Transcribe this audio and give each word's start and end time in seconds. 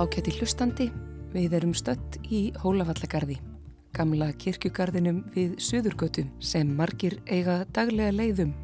Ákætti 0.00 0.32
hlustandi, 0.38 0.86
við 1.34 1.54
erum 1.58 1.74
stött 1.76 2.14
í 2.32 2.54
Hólavallagarði, 2.62 3.34
gamla 3.92 4.30
kirkjugarðinum 4.40 5.18
við 5.34 5.58
Suðurgötu 5.60 6.22
sem 6.40 6.70
margir 6.78 7.18
eiga 7.28 7.66
daglega 7.76 8.14
leiðum. 8.14 8.54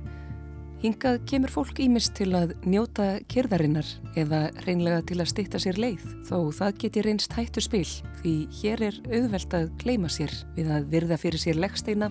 Hingað 0.80 1.18
kemur 1.28 1.52
fólk 1.52 1.82
ímist 1.84 2.14
til 2.16 2.30
að 2.38 2.54
njóta 2.64 3.18
kyrðarinnar 3.28 3.91
eða 4.16 4.46
reynlega 4.64 5.02
til 5.10 5.18
að 5.20 5.28
stýtta 5.34 5.60
sér 5.60 5.80
leið, 5.82 6.06
þó 6.24 6.38
það 6.56 6.80
geti 6.84 7.02
reynst 7.04 7.36
hættu 7.36 7.64
spil 7.66 7.91
því 8.22 8.32
hér 8.62 8.84
er 8.86 8.96
auðvelt 9.10 9.56
að 9.58 9.66
gleima 9.82 10.12
sér 10.12 10.32
við 10.56 10.70
að 10.72 10.86
virða 10.94 11.18
fyrir 11.20 11.42
sér 11.42 11.60
leggsteina, 11.60 12.08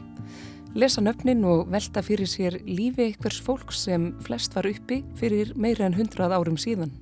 lesa 0.78 1.02
nöfnin 1.02 1.42
og 1.50 1.66
velta 1.74 2.06
fyrir 2.06 2.30
sér 2.30 2.60
lífi 2.70 3.10
einhvers 3.10 3.42
fólk 3.42 3.74
sem 3.74 4.12
flest 4.28 4.54
var 4.54 4.70
uppi 4.70 5.02
fyrir 5.18 5.56
meira 5.58 5.90
en 5.90 5.98
hundrað 5.98 6.38
árum 6.38 6.62
síðan. 6.62 6.94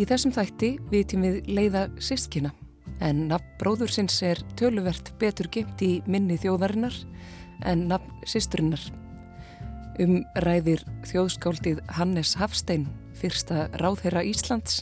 Í 0.00 0.06
þessum 0.08 0.32
þætti 0.32 0.70
vitum 0.88 1.24
við 1.26 1.48
leiða 1.52 1.82
sístkina, 2.00 2.52
en 3.04 3.26
nafn 3.28 3.48
bróðursins 3.60 4.16
er 4.24 4.40
töluvert 4.56 5.12
betur 5.20 5.50
gemt 5.52 5.82
í 5.84 5.92
minni 6.08 6.38
þjóðarinnar 6.40 6.96
en 7.68 7.86
nafn 7.90 8.22
sísturinnar. 8.24 8.82
Um 10.00 10.22
ræðir 10.46 10.80
þjóðskáldið 11.04 11.82
Hannes 11.98 12.32
Hafstein, 12.40 12.86
fyrsta 13.20 13.66
ráðherra 13.82 14.22
Íslands 14.24 14.80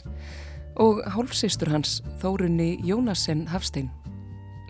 og 0.79 1.01
hálfsistur 1.11 1.73
hans 1.73 1.99
Þórunni 2.21 2.77
Jónasen 2.87 3.43
Hafstein. 3.51 3.91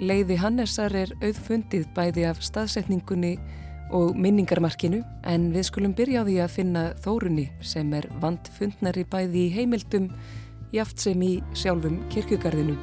Leiði 0.02 0.40
Hannesar 0.42 0.96
er 0.98 1.14
auðfundið 1.22 1.86
bæði 1.94 2.26
af 2.32 2.42
staðsetningunni 2.42 3.36
og 3.92 4.16
minningarmarkinu 4.16 5.02
en 5.28 5.50
við 5.52 5.68
skulum 5.68 5.94
byrja 5.96 6.24
á 6.24 6.28
því 6.28 6.38
að 6.44 6.54
finna 6.56 6.84
Þórunni 7.04 7.50
sem 7.66 7.92
er 7.98 8.08
vandfundnari 8.24 9.04
bæði 9.12 9.46
í 9.48 9.54
heimildum 9.58 10.10
jaft 10.72 11.04
sem 11.04 11.22
í 11.24 11.34
sjálfum 11.58 12.00
kirkugarðinum. 12.14 12.80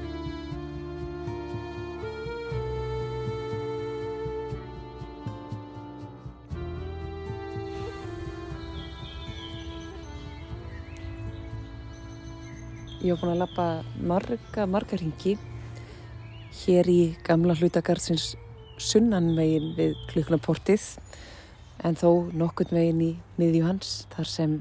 Ég 12.99 13.15
hef 13.15 13.23
búin 13.23 13.31
að 13.37 13.45
lappa 13.45 13.67
marga, 14.03 14.67
marga 14.67 14.99
ringi 14.99 15.37
hér 16.65 16.89
í 16.91 17.01
gamla 17.25 17.55
hlutagarðsins 17.57 18.33
sunnanvegin 18.83 19.73
við 19.77 19.97
klukkunaportið 20.11 20.85
en 21.87 21.99
þó 21.99 22.31
nokkund 22.35 22.73
vegin 22.75 23.03
í 23.03 23.11
miðju 23.39 23.65
hans 23.67 23.93
þar 24.15 24.31
sem 24.31 24.57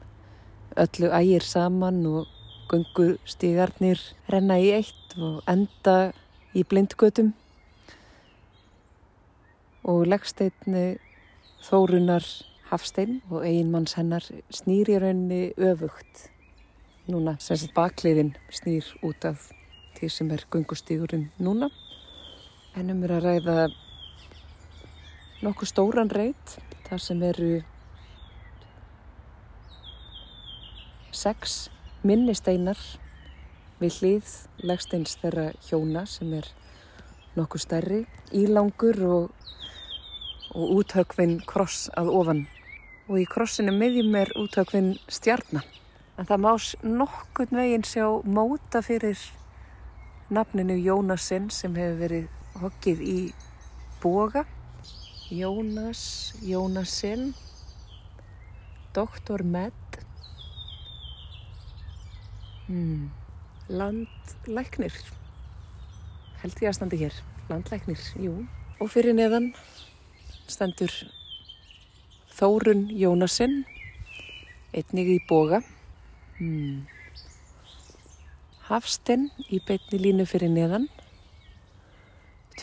öllu 0.78 1.10
ægir 1.18 1.46
saman 1.46 2.04
og 2.06 2.28
gungur 2.70 3.16
stígarnir 3.26 4.02
renna 4.30 4.60
í 4.62 4.70
eitt 4.76 5.16
og 5.18 5.42
enda 5.50 6.14
í 6.58 6.64
blindgötum. 6.68 7.34
Og 9.88 10.04
leggsteinni 10.10 10.98
Þórunar 11.64 12.26
Hafstein 12.70 13.22
og 13.32 13.46
einmanns 13.48 13.96
hennar 13.98 14.26
snýri 14.54 14.98
raunni 15.00 15.54
öfugt. 15.58 16.28
Núna 17.08 17.38
sem 17.40 17.58
sagt 17.58 17.76
bakliðin 17.76 18.34
snýr 18.52 18.88
út 19.08 19.26
af 19.26 19.50
því 19.98 20.10
sem 20.12 20.32
er 20.36 20.44
gungustígurinn 20.52 21.30
núna. 21.40 21.72
En 22.76 22.92
um 22.92 23.04
er 23.08 23.16
að 23.16 23.30
ræða 23.30 23.58
nokkuð 25.46 25.72
stóran 25.72 26.12
reit 26.14 26.58
þar 26.88 27.04
sem 27.04 27.24
eru 27.24 27.52
sex 31.12 31.58
minnisteinar 32.08 32.80
við 33.82 34.00
hlýð 34.02 34.34
legsteins 34.70 35.18
þeirra 35.22 35.50
hjóna 35.70 36.06
sem 36.10 36.34
er 36.34 36.48
nokkuð 37.38 37.64
stærri, 37.64 38.04
ílangur 38.34 39.02
og, 39.06 39.34
og 40.58 40.78
úthögvinn 40.82 41.40
kross 41.46 41.88
að 41.98 42.14
ofan 42.22 42.46
og 43.08 43.20
í 43.22 43.26
krossinu 43.30 43.74
miðjum 43.76 44.16
er 44.20 44.34
úthögvinn 44.40 44.96
stjarnar 45.08 45.68
En 46.18 46.26
það 46.26 46.40
má 46.42 46.54
nokkurn 46.82 47.60
veginn 47.60 47.84
sjá 47.86 48.06
móta 48.26 48.80
fyrir 48.82 49.20
nafninu 50.34 50.74
Jónasinn 50.82 51.52
sem 51.54 51.76
hefur 51.78 52.00
verið 52.00 52.24
hokkið 52.58 53.04
í 53.06 53.18
boga. 54.02 54.42
Jónas, 55.30 56.34
Jónasinn, 56.42 57.34
Doktor 58.94 59.44
Med, 59.44 59.74
hmm. 62.68 63.12
Landlæknir, 63.68 64.96
held 66.40 66.64
ég 66.64 66.72
að 66.72 66.78
standi 66.80 67.02
hér, 67.02 67.20
Landlæknir, 67.50 68.00
jú. 68.24 68.38
Og 68.80 68.94
fyrir 68.94 69.18
neðan 69.18 69.52
stendur 70.48 70.96
Þórun 72.40 72.88
Jónasinn, 72.96 73.66
einnig 74.72 75.12
í 75.12 75.22
boga. 75.28 75.60
Hmm. 76.40 76.86
Hafstinn 78.72 79.28
í 79.52 79.60
beitni 79.60 80.00
línu 80.08 80.24
fyrir 80.30 80.56
neðan. 80.56 80.88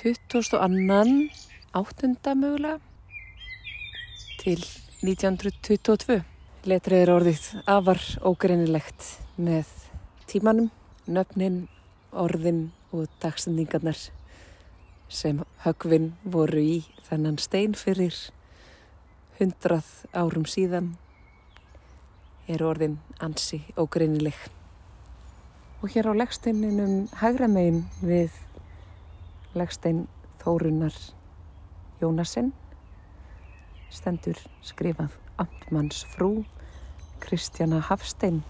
22. 0.00 0.56
áttunda 1.74 2.34
mögulega 2.38 2.78
til 4.38 4.60
1922. 5.02 6.20
Letrið 6.70 7.00
er 7.02 7.10
orðið 7.10 7.46
afar 7.66 7.98
ógreinilegt 8.22 9.08
með 9.36 9.72
tímanum, 10.30 10.68
nöfnin, 11.10 11.64
orðin 12.14 12.68
og 12.94 13.08
dagsendingarnar 13.24 13.98
sem 15.10 15.40
högvinn 15.64 16.12
voru 16.22 16.62
í 16.62 16.76
þennan 17.08 17.40
stein 17.42 17.74
fyrir 17.74 18.14
hundrað 19.40 19.90
árum 20.14 20.46
síðan 20.46 20.92
er 22.46 22.62
orðin 22.62 23.00
ansi 23.18 23.64
og 23.74 23.90
greinileg. 23.98 24.38
Og 25.82 25.90
hér 25.90 26.06
á 26.06 26.12
leggsteininum 26.22 27.10
hægra 27.18 27.50
megin 27.50 27.82
við 27.98 28.30
leggstein 29.58 30.06
Þórunar 30.44 30.94
Jónasen 32.04 32.50
stendur 33.94 34.36
skrifað 34.60 35.14
Amtmanns 35.40 36.02
frú 36.12 36.42
Kristjana 37.22 37.78
Hafstein. 37.88 38.42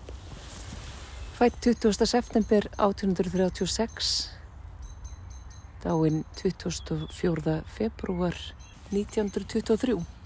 Fætt 1.37 1.60
20. 1.62 2.06
september 2.06 2.66
1836, 2.78 4.10
dáinn 5.84 6.25
24. 6.41 7.60
februar 7.76 8.34
1923. 8.91 10.24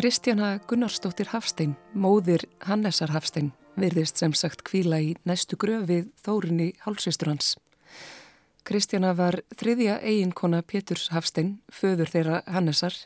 Kristjana 0.00 0.54
Gunnarsdóttir 0.64 1.28
Hafstein, 1.28 1.74
móðir 1.92 2.46
Hannesar 2.64 3.10
Hafstein, 3.12 3.50
virðist 3.76 4.16
sem 4.16 4.32
sagt 4.32 4.62
kvíla 4.64 4.96
í 5.04 5.10
næstu 5.28 5.58
gröfið 5.60 6.06
Þórunni 6.24 6.70
hálsistur 6.86 7.28
hans. 7.28 7.50
Kristjana 8.64 9.10
var 9.18 9.42
þriðja 9.60 9.98
eiginkona 10.00 10.62
Péturs 10.64 11.10
Hafstein, 11.12 11.58
föður 11.68 12.08
þeirra 12.14 12.38
Hannesar, 12.48 12.96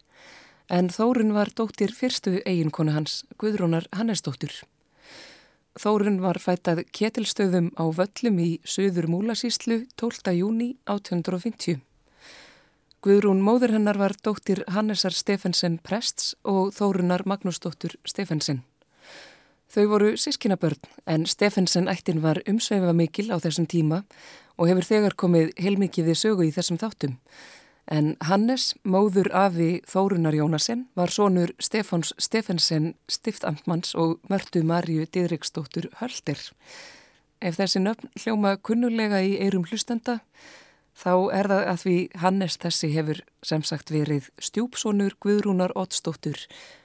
en 0.71 0.93
Þórun 0.95 1.35
var 1.35 1.51
dóttir 1.59 1.91
fyrstu 1.99 2.37
eiginkona 2.47 2.95
hans, 2.95 3.25
Guðrúnar 3.43 3.89
Hannesdóttir. 3.91 4.55
Þórun 5.75 6.21
var 6.23 6.39
fætað 6.39 6.85
ketilstöðum 6.95 7.73
á 7.75 7.91
völlum 7.91 8.39
í 8.39 8.53
Suður 8.63 9.11
Múlasíslu 9.11 9.81
12. 9.99 10.37
júni 10.39 10.77
1850. 10.87 11.83
Guðrún 13.05 13.43
móður 13.45 13.75
hennar 13.75 13.99
var 14.01 14.15
dóttir 14.25 14.63
Hannesar 14.73 15.13
Stefensen 15.13 15.75
Prests 15.85 16.31
og 16.49 16.71
Þórunar 16.73 17.27
Magnúsdóttur 17.29 17.99
Stefensen. 18.09 18.63
Þau 19.69 19.85
voru 19.91 20.15
sískinabörn 20.17 20.81
en 21.13 21.27
Stefensen 21.29 21.91
ættin 21.93 22.23
var 22.25 22.41
umsveifa 22.49 22.95
mikil 22.97 23.27
á 23.29 23.37
þessum 23.45 23.69
tíma 23.69 23.99
og 24.57 24.73
hefur 24.73 24.89
þegar 24.89 25.19
komið 25.21 25.53
heilmikið 25.61 26.09
við 26.09 26.21
sögu 26.23 26.49
í 26.49 26.55
þessum 26.57 26.81
þáttum. 26.81 27.19
En 27.93 28.15
Hannes, 28.25 28.71
móður 28.89 29.29
afi 29.37 29.83
Þórunar 29.85 30.41
Jónasen, 30.41 30.89
var 30.97 31.13
sonur 31.13 31.53
Stefáns 31.61 32.17
Stefensen 32.17 32.95
stiftamtmanns 33.05 33.93
og 34.01 34.17
mörtu 34.33 34.65
Marju 34.65 35.05
Didriksdóttur 35.05 35.93
Höldir. 36.01 36.41
Ef 37.45 37.61
þessi 37.61 37.85
nöfn 37.85 38.09
hljóma 38.17 38.57
kunnulega 38.57 39.21
í 39.21 39.37
eirum 39.45 39.69
hlustenda, 39.69 40.23
þá 40.95 41.15
er 41.35 41.51
það 41.51 41.67
að 41.73 41.83
því 41.83 41.97
Hannes 42.23 42.57
þessi 42.63 42.91
hefur 42.95 43.21
sem 43.45 43.67
sagt 43.67 43.91
verið 43.95 44.31
stjúpsónur 44.39 45.17
Guðrúnar 45.23 45.75
Ottsdóttur, 45.79 46.39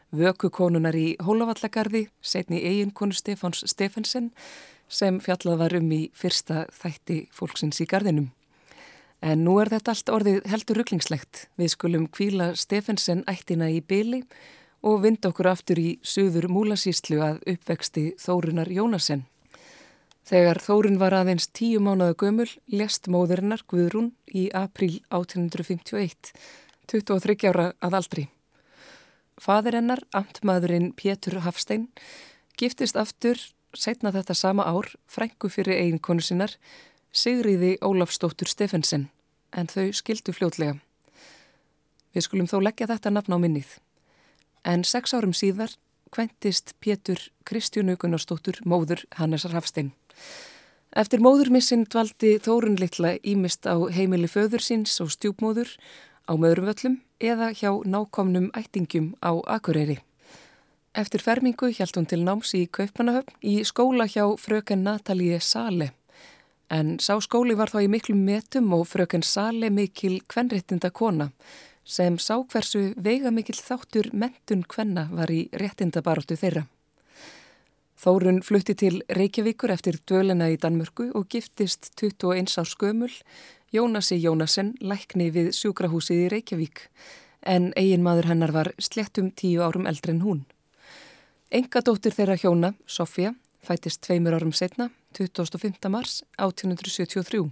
vökukonunar 0.10 0.98
í 0.98 1.14
Hólavallagarði, 1.22 2.08
setni 2.22 2.64
eiginkonu 2.66 3.14
Stefáns 3.14 3.64
Stefensen, 3.70 4.32
sem 4.90 5.20
fjallað 5.22 5.62
var 5.62 5.78
um 5.78 5.92
í 5.94 6.02
fyrsta 6.18 6.66
þætti 6.74 7.28
fólksins 7.34 7.82
í 7.84 7.88
gardinum. 7.90 8.32
En 9.22 9.44
nú 9.44 9.58
er 9.62 9.70
þetta 9.70 9.94
allt 9.94 10.10
orðið 10.16 10.46
heldur 10.50 10.80
rugglingslegt. 10.80 11.48
Við 11.60 11.74
skulum 11.76 12.08
kvíla 12.08 12.54
Stefensen 12.58 13.26
ættina 13.28 13.68
í 13.70 13.82
byli 13.84 14.24
og 14.82 15.04
vind 15.04 15.26
okkur 15.28 15.52
aftur 15.52 15.82
í 15.82 15.90
söður 16.02 16.48
múlasíslu 16.50 17.20
að 17.24 17.42
uppvexti 17.54 18.14
Þórunar 18.22 18.72
Jónasen. 18.72 19.26
Þegar 20.30 20.60
Þórun 20.62 21.00
var 21.02 21.16
aðeins 21.18 21.48
tíu 21.58 21.80
mánuða 21.82 22.14
gömul 22.22 22.52
lest 22.70 23.08
móðurinnar 23.10 23.64
Guðrún 23.66 24.12
í 24.30 24.44
april 24.54 25.00
1851, 25.10 26.34
23 26.92 27.50
ára 27.50 27.72
að 27.82 27.96
aldri. 27.98 28.26
Fadir 29.42 29.80
hennar, 29.80 30.04
amtmaðurinn 30.14 30.92
Pétur 30.94 31.40
Hafstein, 31.42 31.88
giftist 32.62 33.00
aftur 33.00 33.42
setna 33.74 34.12
þetta 34.14 34.36
sama 34.38 34.68
ár 34.70 34.92
frængu 35.10 35.50
fyrir 35.50 35.82
eiginkonu 35.82 36.22
sinnar 36.22 36.54
Sigriði 37.10 37.80
Ólafstóttur 37.82 38.52
Stefensen 38.54 39.08
en 39.58 39.66
þau 39.66 39.90
skildu 39.98 40.36
fljótlega. 40.38 40.78
Við 42.14 42.28
skulum 42.28 42.50
þó 42.52 42.60
leggja 42.62 42.92
þetta 42.92 43.16
nafn 43.16 43.34
á 43.34 43.38
minnið. 43.42 43.80
En 44.62 44.86
sex 44.86 45.18
árum 45.18 45.34
síðar 45.34 45.74
kventist 46.12 46.74
Pétur 46.84 47.22
Kristjúnu 47.46 47.96
Gunnarsdóttur 47.98 48.60
móður 48.66 49.06
Hannesar 49.18 49.54
Hafstein. 49.56 49.92
Eftir 50.98 51.22
móðurmissin 51.22 51.86
dvaldi 51.86 52.38
Þórun 52.42 52.80
litla 52.82 53.14
ímist 53.22 53.68
á 53.70 53.78
heimili 53.94 54.30
föður 54.30 54.64
síns 54.66 54.96
og 55.04 55.12
stjúpmóður 55.14 55.76
á 56.26 56.34
möðurvöllum 56.34 57.00
eða 57.22 57.52
hjá 57.54 57.70
nákomnum 57.86 58.50
ættingum 58.58 59.14
á 59.22 59.38
Akureyri. 59.46 60.00
Eftir 60.98 61.22
fermingu 61.22 61.70
hjælt 61.70 61.98
hún 61.98 62.10
til 62.10 62.24
náms 62.26 62.56
í 62.58 62.66
Kaupmannahöfn 62.66 63.38
í 63.46 63.62
skóla 63.64 64.10
hjá 64.10 64.26
fröken 64.42 64.82
Natalíi 64.88 65.38
Sale. 65.40 65.92
En 66.70 66.98
sá 66.98 67.16
skóli 67.22 67.54
var 67.58 67.70
þá 67.70 67.84
í 67.86 67.92
miklum 67.94 68.26
metum 68.26 68.74
og 68.74 68.88
fröken 68.90 69.22
Sale 69.26 69.70
mikil 69.70 70.20
kvenréttinda 70.26 70.90
kona 70.90 71.30
sem 71.84 72.18
sá 72.18 72.36
hversu 72.42 72.94
veiga 72.98 73.32
mikil 73.32 73.58
þáttur 73.58 74.12
mentun 74.14 74.64
kvenna 74.64 75.08
var 75.12 75.32
í 75.32 75.48
réttindabaróttu 75.54 76.38
þeirra. 76.40 76.66
Þórun 78.00 78.40
flutti 78.48 78.78
til 78.80 79.02
Reykjavíkur 79.12 79.74
eftir 79.74 79.98
dölena 80.08 80.48
í 80.48 80.56
Danmörku 80.58 81.10
og 81.20 81.28
giftist 81.28 81.92
21 82.00 82.56
á 82.56 82.64
skömmul 82.64 83.12
Jónasi 83.76 84.16
Jónasen 84.24 84.76
lækni 84.80 85.28
við 85.36 85.52
sjúkrahúsið 85.58 86.24
í 86.26 86.30
Reykjavík 86.32 86.86
en 87.44 87.74
eigin 87.76 88.04
maður 88.04 88.32
hennar 88.32 88.54
var 88.56 88.72
slettum 88.80 89.30
tíu 89.32 89.62
árum 89.64 89.88
eldri 89.90 90.16
en 90.16 90.24
hún. 90.24 90.46
Enga 91.52 91.82
dóttir 91.82 92.14
þeirra 92.16 92.38
hjóna, 92.38 92.74
Sofja, 92.86 93.34
fætist 93.66 94.04
tveimur 94.06 94.36
árum 94.38 94.54
setna, 94.54 94.90
25. 95.18 95.90
mars 95.90 96.22
1873. 96.38 97.50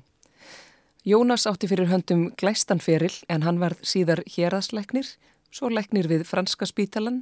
Jónas 1.08 1.48
átti 1.48 1.70
fyrir 1.72 1.88
höndum 1.88 2.34
glæstanferil 2.36 3.14
en 3.32 3.46
hann 3.48 3.62
var 3.64 3.78
síðar 3.80 4.26
héraðsleiknir, 4.28 5.08
svo 5.56 5.70
leiknir 5.72 6.10
við 6.12 6.26
franska 6.28 6.68
spítalan, 6.68 7.22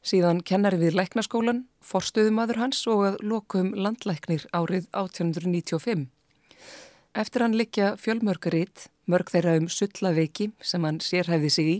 Síðan 0.00 0.38
kennari 0.40 0.78
við 0.80 0.94
læknaskólan, 0.96 1.66
forstuðumadur 1.84 2.56
hans 2.56 2.78
og 2.88 3.02
að 3.04 3.18
lokum 3.20 3.74
landlæknir 3.76 4.46
árið 4.56 4.86
1895. 4.96 6.06
Eftir 7.12 7.44
hann 7.44 7.56
likja 7.58 7.90
fjölmörgaritt, 8.00 8.86
mörg 9.04 9.28
þeirra 9.28 9.58
um 9.60 9.68
sullaveiki 9.68 10.48
sem 10.64 10.86
hann 10.88 11.02
sérhæfði 11.04 11.50
sig 11.52 11.68
í, 11.68 11.76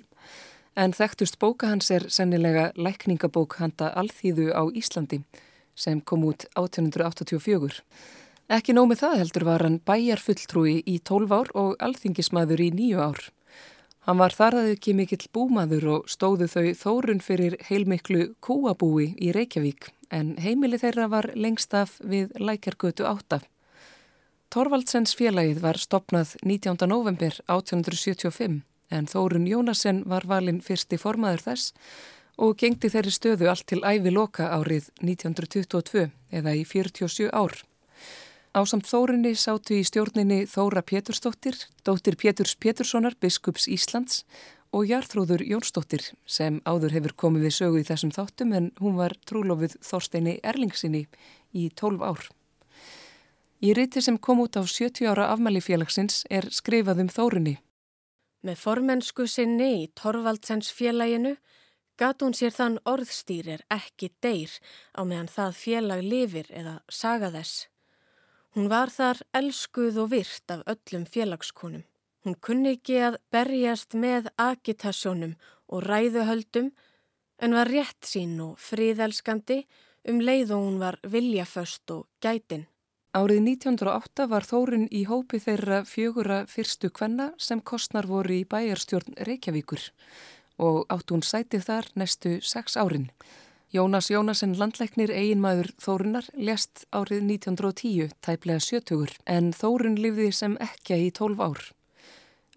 en 0.77 0.93
þekktust 0.93 1.41
bóka 1.41 1.71
hans 1.73 1.89
er 1.91 2.11
sennilega 2.13 2.71
lækningabók 2.77 3.57
handa 3.63 3.89
Alþýðu 3.97 4.53
á 4.53 4.69
Íslandi 4.69 5.23
sem 5.73 6.03
kom 6.05 6.27
út 6.29 6.45
1884. 6.61 7.81
Ekki 8.51 8.75
nómið 8.75 8.99
það 9.05 9.13
heldur 9.21 9.45
var 9.47 9.63
hann 9.63 9.77
bæjarfulltrúi 9.87 10.81
í 10.83 10.97
12 11.07 11.35
ár 11.37 11.51
og 11.61 11.77
alþingismadur 11.87 12.59
í 12.59 12.73
9 12.75 12.97
ár. 12.99 13.21
Hann 14.09 14.19
var 14.19 14.35
þar 14.35 14.57
að 14.59 14.71
ekki 14.73 14.95
mikill 14.99 15.29
búmaður 15.31 15.87
og 15.93 16.11
stóðu 16.11 16.49
þau 16.51 16.73
þórun 16.81 17.23
fyrir 17.23 17.55
heilmiklu 17.69 18.33
kúabúi 18.43 19.13
í 19.23 19.31
Reykjavík 19.37 19.93
en 20.11 20.35
heimili 20.43 20.81
þeirra 20.83 21.07
var 21.13 21.31
lengst 21.39 21.79
af 21.79 21.95
við 22.03 22.35
Lækjargötu 22.43 23.07
8. 23.07 23.39
Torvaldsens 24.51 25.15
félagið 25.15 25.63
var 25.63 25.79
stopnað 25.79 26.35
19. 26.43 26.75
november 26.91 27.39
1875 27.47 28.65
en 28.91 29.07
Þórun 29.07 29.47
Jónasen 29.47 30.03
var 30.11 30.27
valinn 30.27 30.59
fyrsti 30.59 30.99
formaður 30.99 31.47
þess 31.53 31.73
og 32.35 32.59
gengdi 32.59 32.91
þeirri 32.91 33.15
stöðu 33.15 33.55
allt 33.55 33.69
til 33.71 33.85
ævi 33.87 34.11
loka 34.11 34.51
árið 34.51 34.91
1922 35.07 36.09
eða 36.35 36.59
í 36.59 36.67
47 36.67 37.31
ár. 37.31 37.61
Ásamt 38.51 38.89
Þórunni 38.91 39.31
sátu 39.39 39.77
í 39.79 39.85
stjórninni 39.87 40.41
Þóra 40.51 40.81
Pétursdóttir, 40.83 41.55
dóttir 41.87 42.17
Péturs 42.19 42.57
Péturssonar, 42.59 43.15
biskups 43.23 43.69
Íslands 43.71 44.25
og 44.75 44.89
Jarþróður 44.91 45.45
Jónsdóttir 45.47 46.03
sem 46.27 46.59
áður 46.67 46.97
hefur 46.97 47.15
komið 47.23 47.47
við 47.47 47.55
sögu 47.55 47.79
í 47.79 47.87
þessum 47.87 48.11
þáttum 48.11 48.57
en 48.59 48.67
hún 48.83 48.99
var 48.99 49.15
trúlofið 49.31 49.79
Þorsteini 49.87 50.35
Erlingsinni 50.43 51.05
í 51.55 51.69
12 51.79 52.03
ár. 52.03 52.27
Í 53.63 53.71
riti 53.79 54.03
sem 54.03 54.19
kom 54.19 54.43
út 54.43 54.59
á 54.59 54.67
70 54.67 55.07
ára 55.07 55.31
afmæli 55.31 55.63
félagsins 55.63 56.25
er 56.27 56.51
skrifað 56.51 57.07
um 57.07 57.15
Þórunni. 57.15 57.57
Með 58.43 58.63
formensku 58.67 59.31
sinni 59.31 59.73
í 59.85 59.91
Torvaldsens 59.95 60.75
félaginu 60.75 61.37
gat 61.95 62.19
hún 62.19 62.35
sér 62.35 62.51
þann 62.51 62.83
orðstýrir 62.83 63.63
ekki 63.71 64.11
deyr 64.19 64.59
á 64.99 65.07
meðan 65.07 65.31
það 65.31 65.61
félag 65.63 66.03
lifir 66.03 66.51
eða 66.51 66.81
saga 66.91 67.31
þess. 67.31 67.69
Hún 68.55 68.67
var 68.71 68.91
þar 68.91 69.21
elskuð 69.39 69.99
og 70.03 70.11
virt 70.11 70.51
af 70.51 70.65
öllum 70.67 71.05
félagskonum. 71.07 71.85
Hún 72.25 72.37
kunni 72.45 72.75
ekki 72.77 72.99
að 73.01 73.21
berjast 73.33 73.95
með 73.95 74.27
agitasjónum 74.37 75.37
og 75.71 75.87
ræðuhöldum 75.87 76.73
en 77.41 77.55
var 77.57 77.71
rétt 77.71 78.05
sín 78.05 78.35
og 78.45 78.59
fríðelskandi 78.61 79.63
um 80.11 80.21
leið 80.21 80.53
og 80.57 80.67
hún 80.67 80.79
var 80.83 80.99
viljaföst 81.07 81.95
og 81.95 82.09
gætin. 82.21 82.67
Árið 83.17 83.41
1908 83.43 84.27
var 84.31 84.47
Þórun 84.47 84.87
í 84.95 85.03
hópi 85.09 85.41
þeirra 85.43 85.81
fjögura 85.89 86.45
fyrstu 86.47 86.93
kvenna 86.95 87.33
sem 87.43 87.63
kostnar 87.63 88.07
voru 88.07 88.37
í 88.37 88.45
bæjarstjórn 88.47 89.17
Reykjavíkur 89.27 89.87
og 90.63 90.85
átt 90.93 91.11
hún 91.11 91.25
sætið 91.27 91.65
þar 91.67 91.89
næstu 91.99 92.37
sex 92.45 92.77
árin. 92.77 93.09
Jónas 93.71 94.09
Jónasen 94.11 94.57
landleiknir 94.59 95.13
eiginmaður 95.15 95.69
Þórunar 95.79 96.27
lest 96.35 96.89
árið 96.91 97.21
1910, 97.23 98.17
tæplega 98.19 98.59
sjötugur, 98.59 99.13
en 99.31 99.53
Þórun 99.55 99.95
lifði 99.95 100.33
sem 100.35 100.57
ekki 100.59 100.99
í 101.05 101.13
tólf 101.15 101.39
ár. 101.39 101.63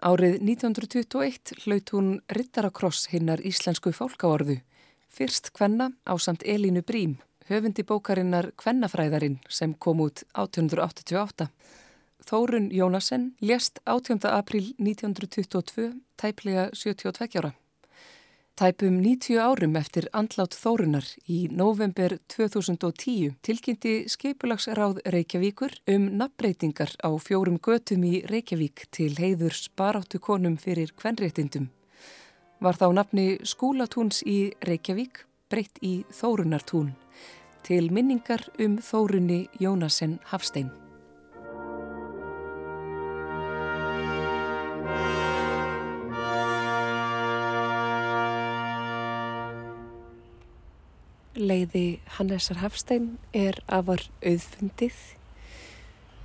Árið 0.01 0.39
1921 0.41 1.53
hlaut 1.67 1.93
hún 1.93 2.10
Rittarakross 2.34 3.12
hinnar 3.13 3.46
íslensku 3.46 3.93
fólkáorðu, 3.93 4.58
fyrst 5.05 5.53
kvenna 5.53 5.91
á 6.01 6.17
samt 6.17 6.41
Elínu 6.50 6.82
Brím, 6.82 7.20
höfundi 7.46 7.86
bókarinnar 7.86 8.50
Kvennafræðarinn 8.58 9.38
sem 9.46 9.77
kom 9.77 10.01
út 10.01 10.25
1888. 10.34 11.51
Þórun 12.25 12.72
Jónasen 12.74 13.36
lest 13.38 13.84
18. 13.86 14.25
april 14.34 14.74
1922, 14.82 15.91
tæplega 16.17 16.72
72 16.74 17.38
ára. 17.38 17.53
Tæpum 18.53 19.00
90 19.01 19.39
árum 19.41 19.74
eftir 19.79 20.05
andlátt 20.13 20.53
Þórunar 20.53 21.07
í 21.25 21.48
november 21.50 22.13
2010 22.29 23.31
tilkynnti 23.41 23.93
Skeipulagsráð 24.13 25.00
Reykjavíkur 25.10 25.74
um 25.89 26.05
nafnbreytingar 26.19 26.93
á 27.01 27.10
fjórum 27.17 27.57
götum 27.57 28.05
í 28.05 28.22
Reykjavík 28.29 28.86
til 28.93 29.10
heiðurs 29.17 29.72
baráttu 29.74 30.22
konum 30.22 30.60
fyrir 30.62 30.93
kvenréttindum. 30.93 31.72
Var 32.62 32.77
þá 32.77 32.88
nafni 32.93 33.27
skúlatúns 33.41 34.22
í 34.22 34.53
Reykjavík 34.62 35.25
breytt 35.50 35.81
í 35.81 36.03
Þórunartún 36.13 36.93
til 37.65 37.89
minningar 37.89 38.45
um 38.62 38.77
Þórunni 38.77 39.48
Jónasen 39.57 40.19
Hafstein. 40.29 40.83
Leiði 51.43 52.00
Hannesar 52.17 52.62
Hafstein 52.63 53.17
er 53.35 53.59
afar 53.67 54.01
auðfundið 54.23 54.95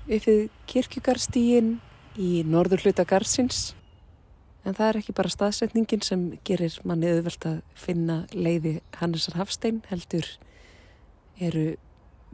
uppið 0.09 0.45
kirkjugarstígin 0.71 1.75
í 2.17 2.43
norður 2.49 2.87
hluta 2.87 3.05
garsins 3.09 3.75
en 4.65 4.77
það 4.77 4.89
er 4.89 4.99
ekki 5.01 5.17
bara 5.17 5.33
staðsetningin 5.33 6.05
sem 6.05 6.25
gerir 6.49 6.79
manni 6.89 7.11
auðvelt 7.13 7.47
að 7.51 7.59
finna 7.79 8.23
leiði 8.33 8.79
Hannesar 9.01 9.37
Hafstein 9.41 9.83
heldur 9.91 10.27
eru 11.39 11.67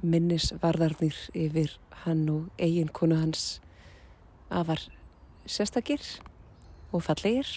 minnisvarðarnir 0.04 1.16
yfir 1.34 1.76
hann 2.04 2.26
og 2.30 2.62
eigin 2.62 2.90
konu 2.92 3.18
hans 3.20 3.60
afar 4.50 4.82
sérstakir 5.46 6.02
og 6.92 7.04
fallegir. 7.06 7.48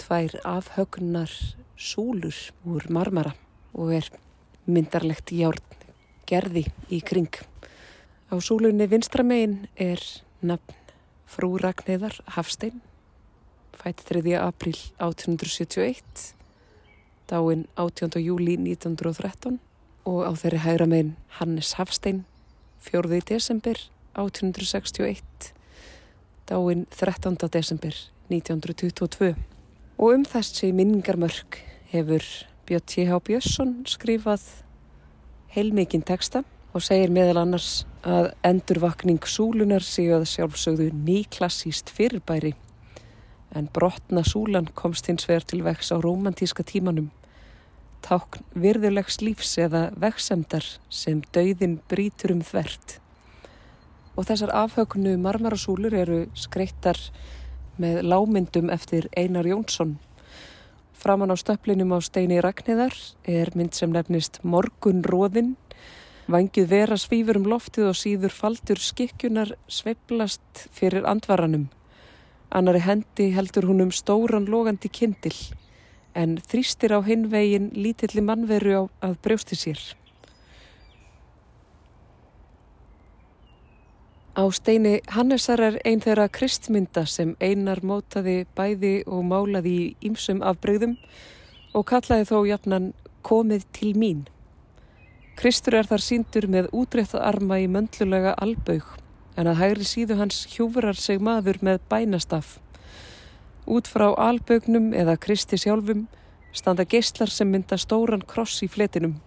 Tvær 0.00 0.40
afhögnar 0.48 1.30
súlur 1.76 2.36
úr 2.64 2.88
marmara 2.92 3.34
og 3.74 3.94
er 3.98 4.10
myndarlegt 4.66 5.32
járn 5.32 5.78
gerði 6.30 6.66
í 6.90 7.00
kring 7.02 7.32
Á 8.30 8.38
súlunni 8.38 8.86
vinstramegin 8.86 9.66
er 9.74 9.98
nafn 10.46 10.76
frú 11.26 11.56
Ragnæðar 11.58 12.14
Hafstein, 12.36 12.76
fætt 13.74 14.04
3. 14.06 14.22
april 14.38 14.76
1871, 15.02 16.36
dáinn 17.26 17.64
18. 17.74 18.22
júli 18.22 18.54
1913 18.54 19.58
og 20.06 20.20
á 20.22 20.30
þeirri 20.38 20.62
hægra 20.62 20.86
megin 20.86 21.16
Hannes 21.40 21.72
Hafstein, 21.74 22.22
4. 22.78 23.18
desember 23.26 23.82
1861, 24.14 25.50
dáinn 26.46 26.86
13. 26.86 27.34
desember 27.50 27.98
1922. 28.30 29.34
Og 29.98 30.14
um 30.14 30.22
þessi 30.22 30.70
minningarmörk 30.70 31.58
hefur 31.90 32.22
Björn 32.70 32.86
T.H. 32.86 33.16
Björnsson 33.26 33.70
skrifað 33.90 34.44
heilmikinn 35.50 36.04
texta 36.06 36.44
og 36.70 36.84
segir 36.86 37.10
meðal 37.10 37.40
annars 37.40 37.80
að 38.06 38.28
endurvakning 38.46 39.24
súlunar 39.26 39.82
séu 39.82 40.12
að 40.14 40.28
sjálfsögðu 40.30 40.86
nýklassíst 40.94 41.90
fyrirbæri 41.90 42.52
en 43.58 43.66
brotna 43.74 44.22
súlan 44.22 44.68
komst 44.78 45.10
hins 45.10 45.26
vegar 45.26 45.48
til 45.50 45.64
vex 45.66 45.90
á 45.90 45.98
romantíska 45.98 46.62
tímanum 46.62 47.08
tákn 48.06 48.46
virðulegs 48.54 49.18
lífs 49.18 49.56
eða 49.58 49.88
veksemdar 49.98 50.68
sem 50.86 51.24
dauðin 51.34 51.80
brítur 51.90 52.36
um 52.36 52.44
þvert 52.46 53.00
og 54.14 54.28
þessar 54.30 54.54
afhögnu 54.60 55.16
marmarasúlur 55.18 55.98
eru 56.04 56.20
skreittar 56.38 57.02
með 57.82 58.04
lámyndum 58.06 58.70
eftir 58.70 59.10
Einar 59.18 59.50
Jónsson 59.50 59.96
Framan 61.00 61.32
á 61.32 61.36
stöplinum 61.40 61.96
á 61.96 61.98
steini 62.04 62.42
Ragnhildar 62.44 62.92
er 63.24 63.48
mynd 63.56 63.72
sem 63.72 63.90
nefnist 63.90 64.42
Morgunróðinn 64.44 65.56
Vangið 66.30 66.68
vera 66.70 66.94
svífur 67.00 67.40
um 67.40 67.46
loftið 67.50 67.88
og 67.90 67.96
síður 67.98 68.30
faldur 68.30 68.78
skikkjunar 68.78 69.48
sveiblast 69.66 70.66
fyrir 70.70 71.08
andvaranum. 71.08 71.64
Annari 72.54 72.82
hendi 72.84 73.32
heldur 73.34 73.66
hún 73.66 73.82
um 73.82 73.90
stóran 73.90 74.46
logandi 74.46 74.92
kindil 74.94 75.34
en 76.14 76.36
þrýstir 76.52 76.94
á 76.94 77.02
hinvegin 77.02 77.72
lítilli 77.74 78.22
mannveru 78.22 78.76
á 78.78 78.82
að 79.08 79.18
brjósti 79.24 79.58
sér. 79.58 79.82
Á 84.30 84.46
steini 84.54 85.00
Hannesar 85.10 85.58
er 85.58 85.76
einn 85.82 86.02
þeirra 86.04 86.28
kristmynda 86.30 87.02
sem 87.10 87.32
einar 87.42 87.80
mótaði 87.82 88.44
bæði 88.54 89.00
og 89.10 89.24
málaði 89.26 89.72
í 89.74 89.86
ýmsum 90.06 90.44
afbreyðum 90.46 90.94
og 91.74 91.86
kallaði 91.90 92.28
þó 92.30 92.36
jafnan 92.46 92.92
komið 93.26 93.66
til 93.74 93.90
mín. 93.98 94.20
Kristur 95.34 95.74
er 95.80 95.88
þar 95.90 96.04
síndur 96.04 96.46
með 96.46 96.70
útréttað 96.70 97.26
arma 97.26 97.58
í 97.58 97.66
möndlulega 97.66 98.36
albaug 98.38 98.86
en 99.34 99.50
að 99.50 99.60
hægri 99.64 99.88
síðu 99.88 100.20
hans 100.20 100.44
hjúfurar 100.52 100.98
seg 100.98 101.18
maður 101.18 101.58
með 101.66 101.82
bænastaf. 101.90 102.58
Út 103.66 103.90
frá 103.90 104.12
albaugnum 104.14 104.92
eða 104.94 105.18
Kristi 105.18 105.58
sjálfum 105.58 106.06
standa 106.52 106.86
geistlar 106.86 107.30
sem 107.30 107.50
mynda 107.50 107.78
stóran 107.78 108.22
kross 108.26 108.62
í 108.62 108.70
fletinum. 108.70 109.18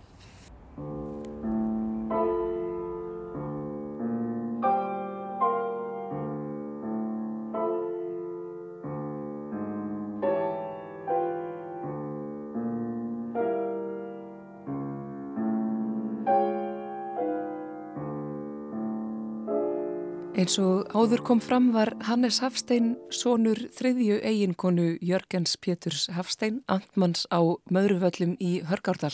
Eins 20.43 20.57
og 20.59 20.89
áður 20.91 21.21
kom 21.23 21.39
fram 21.39 21.69
var 21.71 21.93
Hannes 22.03 22.41
Hafstein 22.43 22.97
sonur 23.15 23.62
þriðju 23.77 24.17
eiginkonu 24.27 24.88
Jörgens 25.00 25.53
Péturs 25.55 26.09
Hafstein, 26.12 26.57
amtmanns 26.67 27.21
á 27.31 27.39
Möðruvöllum 27.71 28.33
í 28.43 28.57
Hörgárdal. 28.67 29.13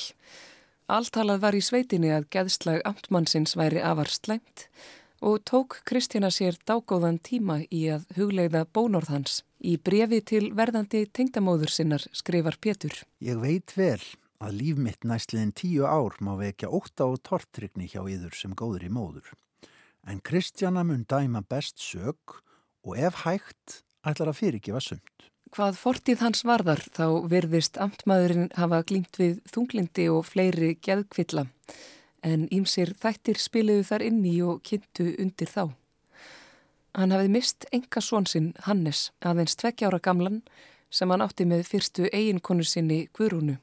Alltalað 0.90 1.44
var 1.44 1.54
í 1.54 1.62
sveitinni 1.62 2.10
að 2.16 2.26
geðslag 2.34 2.82
amtmannsins 2.90 3.54
væri 3.60 3.84
afar 3.86 4.10
slæmt 4.10 4.64
og 5.22 5.44
tók 5.46 5.76
Kristjana 5.86 6.32
sér 6.34 6.58
dágóðan 6.66 7.20
tíma 7.22 7.60
í 7.70 7.84
að 7.94 8.08
hugleiða 8.18 8.64
bónorðhans. 8.74 9.44
Í 9.62 9.76
brefi 9.78 10.24
til 10.32 10.48
verðandi 10.58 11.04
tengdamóður 11.14 11.76
sinnar 11.76 12.08
skrifar 12.10 12.58
Pétur. 12.58 13.04
Ég 13.22 13.38
veit 13.38 13.76
vel 13.78 14.02
að 14.42 14.58
líf 14.64 14.82
mitt 14.82 15.06
næstliðin 15.06 15.54
tíu 15.54 15.86
ár 15.86 16.18
má 16.26 16.34
vekja 16.42 16.72
óta 16.74 17.06
og 17.06 17.22
tortrygni 17.22 17.86
hjá 17.86 18.02
yður 18.02 18.34
sem 18.34 18.58
góður 18.58 18.88
í 18.90 18.92
móður 18.98 19.30
en 20.10 20.22
Kristjana 20.26 20.84
mun 20.84 21.06
dæma 21.10 21.42
best 21.46 21.78
sög 21.78 22.40
og 22.84 22.98
ef 22.98 23.24
hægt 23.26 23.82
ætlar 24.06 24.32
að 24.32 24.40
fyrirgefa 24.40 24.82
sumt. 24.82 25.30
Hvað 25.54 25.78
fortið 25.82 26.22
hans 26.22 26.44
varðar 26.46 26.82
þá 26.94 27.06
verðist 27.30 27.78
amtmaðurinn 27.82 28.52
hafa 28.58 28.84
glýmt 28.86 29.18
við 29.18 29.40
þunglindi 29.50 30.06
og 30.14 30.28
fleiri 30.30 30.76
geðkvilla 30.86 31.48
en 32.26 32.48
ímsir 32.54 32.94
þættir 33.00 33.40
spiliðu 33.42 33.86
þar 33.90 34.06
inni 34.06 34.36
og 34.46 34.62
kynntu 34.66 35.14
undir 35.22 35.50
þá. 35.50 35.64
Hann 36.98 37.14
hafið 37.14 37.34
mist 37.34 37.66
enga 37.74 38.02
svonsinn 38.02 38.54
Hannes 38.66 39.10
aðeins 39.26 39.58
tveggjára 39.58 40.02
gamlan 40.04 40.42
sem 40.90 41.10
hann 41.10 41.24
átti 41.26 41.46
með 41.50 41.68
fyrstu 41.70 42.10
eiginkonu 42.10 42.66
sinni 42.66 43.04
Guðrúnu. 43.18 43.60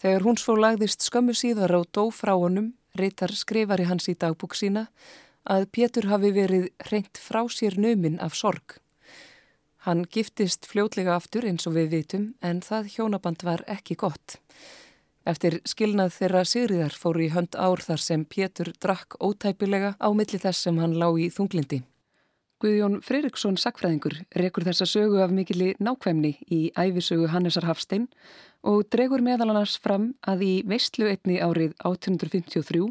Þegar 0.00 0.24
hún 0.24 0.38
svo 0.40 0.54
lagðist 0.56 1.04
skömmu 1.04 1.34
síðar 1.36 1.74
á 1.76 1.80
dó 1.84 2.08
frá 2.14 2.32
honum, 2.38 2.72
reytar 2.96 3.34
skrifari 3.36 3.84
hans 3.90 4.08
í 4.08 4.16
dagbúk 4.18 4.56
sína 4.56 4.86
að 5.44 5.66
Pétur 5.72 6.10
hafi 6.10 6.32
verið 6.36 6.68
reynt 6.90 7.18
frá 7.18 7.42
sér 7.48 7.78
nömin 7.78 8.20
af 8.20 8.34
sorg. 8.34 8.78
Hann 9.86 10.04
giftist 10.04 10.66
fljótlega 10.68 11.14
aftur 11.16 11.46
eins 11.48 11.66
og 11.66 11.78
við 11.78 11.94
vitum 11.94 12.26
en 12.44 12.60
það 12.60 12.90
hjónaband 12.96 13.44
var 13.46 13.64
ekki 13.66 13.96
gott. 13.96 14.36
Eftir 15.24 15.60
skilnað 15.68 16.14
þeirra 16.16 16.42
Sigriðar 16.48 16.96
fóru 16.96 17.24
í 17.24 17.30
hönd 17.32 17.56
ár 17.56 17.80
þar 17.84 18.02
sem 18.04 18.24
Pétur 18.24 18.72
drakk 18.80 19.16
ótæpilega 19.20 19.94
á 19.96 20.08
milli 20.12 20.40
þess 20.40 20.66
sem 20.66 20.80
hann 20.80 20.98
lág 21.00 21.20
í 21.20 21.30
þunglindi. 21.32 21.80
Guðjón 22.60 22.98
Freiriksson 23.00 23.56
sakfræðingur 23.56 24.18
rekur 24.36 24.66
þessa 24.66 24.84
sögu 24.84 25.22
af 25.24 25.32
mikili 25.32 25.70
nákvæmni 25.80 26.34
í 26.52 26.58
æfisögu 26.76 27.30
Hannesar 27.32 27.64
Hafstein 27.64 28.10
og 28.60 28.84
dregur 28.92 29.24
meðal 29.24 29.48
annars 29.48 29.78
fram 29.80 30.10
að 30.28 30.44
í 30.44 30.52
veistlu 30.68 31.08
einni 31.08 31.38
árið 31.40 31.72
1853 31.88 32.90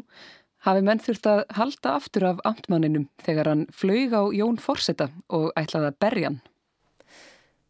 hafi 0.66 0.84
menn 0.84 1.00
þurft 1.00 1.26
að 1.30 1.42
halda 1.56 1.94
aftur 1.96 2.26
af 2.28 2.44
amtmanninum 2.48 3.08
þegar 3.24 3.48
hann 3.48 3.66
flög 3.72 4.12
á 4.12 4.22
Jón 4.36 4.60
Forsetta 4.60 5.08
og 5.28 5.50
ætlaði 5.56 5.90
að 5.90 5.98
berja 6.04 6.30
hann. 6.30 6.40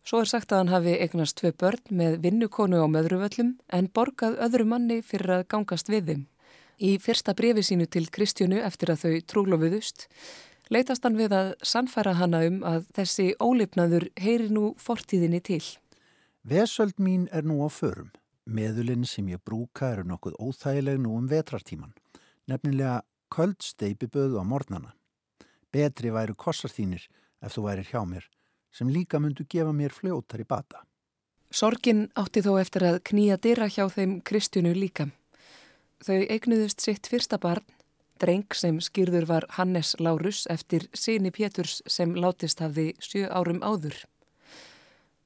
Svo 0.07 0.23
er 0.25 0.31
sagt 0.31 0.51
að 0.51 0.63
hann 0.63 0.73
hafi 0.73 0.97
eignast 0.99 1.39
tvei 1.39 1.53
börn 1.53 1.83
með 1.95 2.19
vinnukonu 2.25 2.81
á 2.83 2.87
möðruvöllum 2.91 3.55
en 3.71 3.91
borgað 3.95 4.41
öðru 4.43 4.67
manni 4.67 5.01
fyrir 5.07 5.37
að 5.37 5.49
gangast 5.55 5.93
við 5.93 6.07
þeim. 6.11 6.23
Í 6.81 6.97
fyrsta 6.99 7.35
brefi 7.37 7.63
sínu 7.63 7.87
til 7.87 8.07
Kristjónu 8.11 8.63
eftir 8.65 8.95
að 8.95 9.05
þau 9.05 9.27
trúlofuðust 9.29 10.09
leytast 10.71 11.05
hann 11.05 11.19
við 11.19 11.35
að 11.37 11.53
sannfæra 11.67 12.17
hanna 12.19 12.43
um 12.49 12.61
að 12.67 12.87
þessi 12.97 13.29
ólipnaður 13.43 14.09
heyri 14.19 14.49
nú 14.51 14.73
fortíðinni 14.81 15.43
til. 15.45 15.63
Vesöld 16.43 16.97
mín 16.99 17.29
er 17.31 17.45
nú 17.45 17.61
á 17.63 17.69
förum. 17.69 18.11
Meðulinn 18.51 19.05
sem 19.07 19.29
ég 19.29 19.43
brúka 19.45 19.93
eru 19.93 20.07
nokkuð 20.09 20.39
óþægileg 20.41 20.99
nú 20.99 21.19
um 21.19 21.29
vetrartíman 21.31 21.93
nefnilega 22.51 23.01
köld 23.31 23.63
steipiböðu 23.63 24.43
á 24.43 24.45
mornana. 24.45 24.95
Betri 25.71 26.11
væru 26.11 26.35
kossar 26.35 26.73
þínir 26.75 27.07
ef 27.41 27.55
þú 27.55 27.67
værir 27.69 27.89
hjá 27.91 28.03
mér, 28.05 28.27
sem 28.75 28.91
líka 28.91 29.21
myndu 29.23 29.47
gefa 29.49 29.73
mér 29.73 29.95
fljótar 29.95 30.43
í 30.43 30.47
bata. 30.49 30.85
Sorgin 31.51 32.09
átti 32.15 32.43
þó 32.47 32.53
eftir 32.61 32.85
að 32.87 33.01
knýja 33.11 33.37
dyrra 33.43 33.67
hjá 33.71 33.89
þeim 33.91 34.21
Kristjunu 34.27 34.75
líka. 34.75 35.09
Þau 36.05 36.23
eignuðust 36.31 36.83
sitt 36.85 37.11
fyrsta 37.11 37.41
barn, 37.43 37.65
dreng 38.23 38.55
sem 38.55 38.79
skýrður 38.81 39.27
var 39.27 39.47
Hannes 39.57 39.97
Lárus 39.99 40.45
eftir 40.53 40.87
síni 40.95 41.33
Péturs 41.35 41.81
sem 41.87 42.15
látist 42.15 42.63
hafði 42.63 42.93
sjö 43.03 43.27
árum 43.27 43.63
áður. 43.67 43.99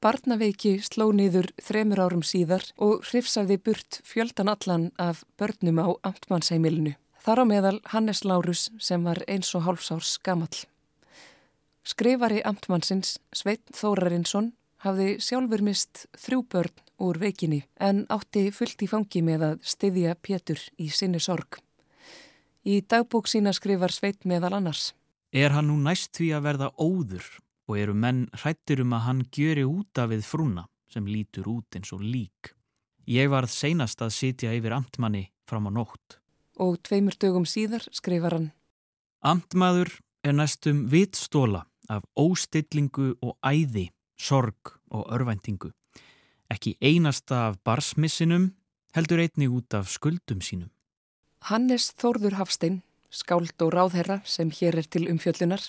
Barnaveiki 0.01 0.75
sló 0.85 1.07
niður 1.15 1.47
þremur 1.61 2.01
árum 2.05 2.25
síðar 2.25 2.65
og 2.77 3.05
hrifsaði 3.07 3.57
burt 3.57 4.01
fjöldan 4.05 4.51
allan 4.51 4.91
af 5.01 5.23
börnum 5.39 5.81
á 5.81 5.87
amtmannsheimilinu. 6.09 6.93
Þar 7.25 7.41
á 7.41 7.45
meðal 7.49 7.77
Hannes 7.89 8.19
Lárus 8.21 8.67
sem 8.77 9.01
var 9.01 9.17
eins 9.25 9.49
og 9.57 9.63
hálfsárs 9.65 10.19
gamall. 10.21 10.59
Skrifari 11.81 12.43
amtmannsins 12.45 13.15
Sveit 13.33 13.63
Þórarinsson 13.73 14.51
hafði 14.85 15.15
sjálfur 15.25 15.63
mist 15.65 16.03
þrjú 16.21 16.43
börn 16.53 16.83
úr 17.01 17.17
veikinni 17.17 17.63
en 17.81 18.03
átti 18.13 18.51
fullt 18.53 18.83
í 18.85 18.89
fangi 18.91 19.23
með 19.25 19.45
að 19.47 19.55
styðja 19.71 20.13
Pétur 20.21 20.61
í 20.77 20.91
sinni 20.93 21.17
sorg. 21.17 21.57
Í 22.61 22.83
dagbók 22.85 23.25
sína 23.31 23.55
skrifar 23.57 23.93
Sveit 23.95 24.21
meðal 24.29 24.53
annars. 24.59 24.91
Er 25.33 25.55
hann 25.57 25.71
nú 25.71 25.79
næst 25.81 26.13
því 26.19 26.27
að 26.37 26.45
verða 26.45 26.69
óður 26.77 27.31
og 27.65 27.79
eru 27.81 27.95
menn 27.97 28.27
hrættir 28.37 28.83
um 28.85 28.93
að 28.93 29.05
hann 29.07 29.23
gjöri 29.33 29.63
úta 29.65 30.05
við 30.13 30.21
frúna 30.29 30.67
sem 30.93 31.09
lítur 31.09 31.49
út 31.49 31.73
eins 31.73 31.89
og 31.89 32.05
lík. 32.05 32.53
Ég 33.09 33.33
varð 33.33 33.49
seinast 33.49 34.05
að 34.05 34.13
sitja 34.13 34.53
yfir 34.53 34.77
amtmanni 34.77 35.31
fram 35.49 35.65
á 35.65 35.71
nótt 35.73 36.19
og 36.55 36.79
tveimur 36.83 37.15
dögum 37.19 37.45
síðar 37.47 37.85
skrifar 37.91 38.35
hann. 38.37 38.51
Amtmaður 39.25 39.91
er 40.23 40.35
næstum 40.37 40.85
vitstóla 40.91 41.65
af 41.89 42.05
óstillingu 42.17 43.15
og 43.21 43.37
æði, 43.45 43.89
sorg 44.17 44.75
og 44.89 45.05
örvæntingu. 45.13 45.71
Ekki 46.49 46.75
einasta 46.81 47.49
af 47.49 47.59
barsmissinum, 47.65 48.51
heldur 48.95 49.21
einni 49.21 49.47
út 49.49 49.73
af 49.73 49.89
skuldum 49.89 50.41
sínum. 50.41 50.71
Hannes 51.49 51.91
Þórður 51.99 52.39
Hafstein, 52.39 52.81
skáld 53.09 53.61
og 53.61 53.73
ráðherra 53.73 54.21
sem 54.25 54.49
hér 54.49 54.79
er 54.79 54.87
til 54.89 55.09
umfjöllunar, 55.11 55.61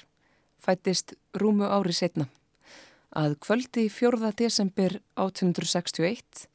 fættist 0.60 1.16
rúmu 1.36 1.68
ári 1.68 1.92
setna. 1.92 2.28
Að 3.16 3.38
kvöldi 3.40 3.88
4. 3.92 4.32
desember 4.36 5.00
1861 5.16 6.46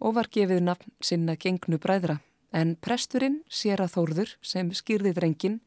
og 0.00 0.16
var 0.16 0.30
gefið 0.32 0.64
nafn 0.66 0.92
sinna 1.02 1.36
gengnu 1.38 1.78
bræðra 1.78 2.18
en 2.52 2.76
presturinn, 2.82 3.40
sér 3.48 3.82
að 3.84 3.94
Þórður, 3.96 4.34
sem 4.42 4.72
skýrði 4.74 5.14
drengin, 5.16 5.60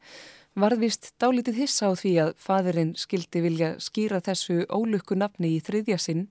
varðvist 0.54 1.12
dálítið 1.18 1.64
hissa 1.64 1.90
á 1.90 1.92
því 1.98 2.12
að 2.22 2.32
fadurinn 2.38 2.94
skildi 2.98 3.42
vilja 3.42 3.74
skýra 3.82 4.20
þessu 4.22 4.64
ólukku 4.70 5.18
nafni 5.18 5.56
í 5.56 5.60
þriðja 5.64 5.98
sinn 5.98 6.28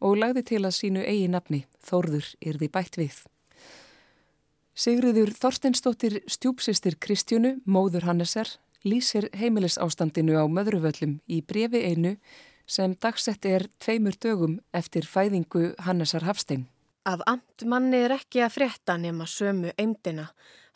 og 0.00 0.16
lagði 0.20 0.44
til 0.52 0.62
að 0.64 0.76
sínu 0.76 1.04
eigi 1.04 1.28
nafni, 1.28 1.64
Þórður, 1.84 2.26
yrði 2.40 2.68
bætt 2.72 2.96
við. 3.00 3.22
Sigriður 4.80 5.34
Þorsteinstóttir 5.36 6.20
stjúpsistir 6.30 6.96
Kristjónu, 6.96 7.58
móður 7.66 8.06
Hannesar, 8.08 8.48
lýsir 8.86 9.28
heimilis 9.36 9.76
ástandinu 9.76 10.38
á 10.40 10.44
möðruvöllum 10.48 11.18
í 11.28 11.42
brefi 11.44 11.82
einu 11.84 12.14
sem 12.70 12.94
dagsett 12.94 13.44
er 13.44 13.66
tveimur 13.82 14.16
dögum 14.16 14.60
eftir 14.72 15.04
fæðingu 15.04 15.74
Hannesar 15.84 16.24
Hafstein. 16.24 16.68
Af 17.08 17.22
amtmanni 17.26 18.02
er 18.04 18.12
ekki 18.18 18.42
að 18.44 18.54
frétta 18.58 18.96
nema 19.00 19.24
sömu 19.24 19.72
eimdina. 19.80 20.26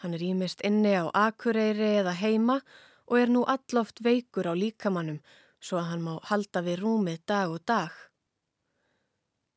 Hann 0.01 0.15
er 0.17 0.23
ímist 0.25 0.63
inni 0.65 0.95
á 0.97 1.05
akureyri 1.13 1.99
eða 2.01 2.15
heima 2.17 2.61
og 3.07 3.19
er 3.21 3.29
nú 3.29 3.45
alloft 3.45 4.01
veikur 4.01 4.49
á 4.49 4.55
líkamannum 4.57 5.21
svo 5.61 5.81
að 5.81 5.91
hann 5.91 6.05
má 6.05 6.15
halda 6.31 6.63
við 6.65 6.81
rúmið 6.81 7.21
dag 7.29 7.53
og 7.53 7.61
dag. 7.69 7.93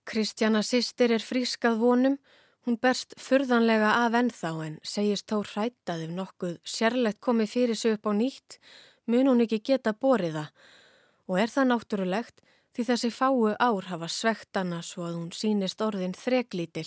Kristjana 0.07 0.61
sýstir 0.63 1.11
er 1.11 1.23
frískað 1.23 1.79
vonum, 1.79 2.17
hún 2.63 2.77
berst 2.79 3.15
furðanlega 3.19 3.93
af 4.03 4.15
ennþá 4.19 4.51
en 4.65 4.77
segist 4.83 5.27
þá 5.31 5.39
hrættað 5.51 6.03
ef 6.05 6.11
nokkuð 6.15 6.55
sérlegt 6.63 7.19
komið 7.23 7.51
fyrir 7.55 7.79
sig 7.79 7.95
upp 7.95 8.07
á 8.07 8.11
nýtt 8.11 8.59
mun 9.07 9.27
hún 9.31 9.43
ekki 9.43 9.59
geta 9.71 9.93
boriða 9.95 10.49
og 11.27 11.39
er 11.39 11.51
það 11.51 11.69
náttúrulegt 11.71 12.43
því 12.77 12.83
þessi 12.85 13.09
fáu 13.09 13.47
ár 13.57 13.87
hafa 13.89 14.07
svegt 14.11 14.57
hana 14.57 14.83
svo 14.85 15.07
að 15.07 15.15
hún 15.17 15.29
sínist 15.33 15.79
orðin 15.81 16.13
þreglítil. 16.13 16.85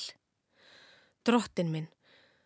Drottin 1.27 1.73
minn, 1.73 1.89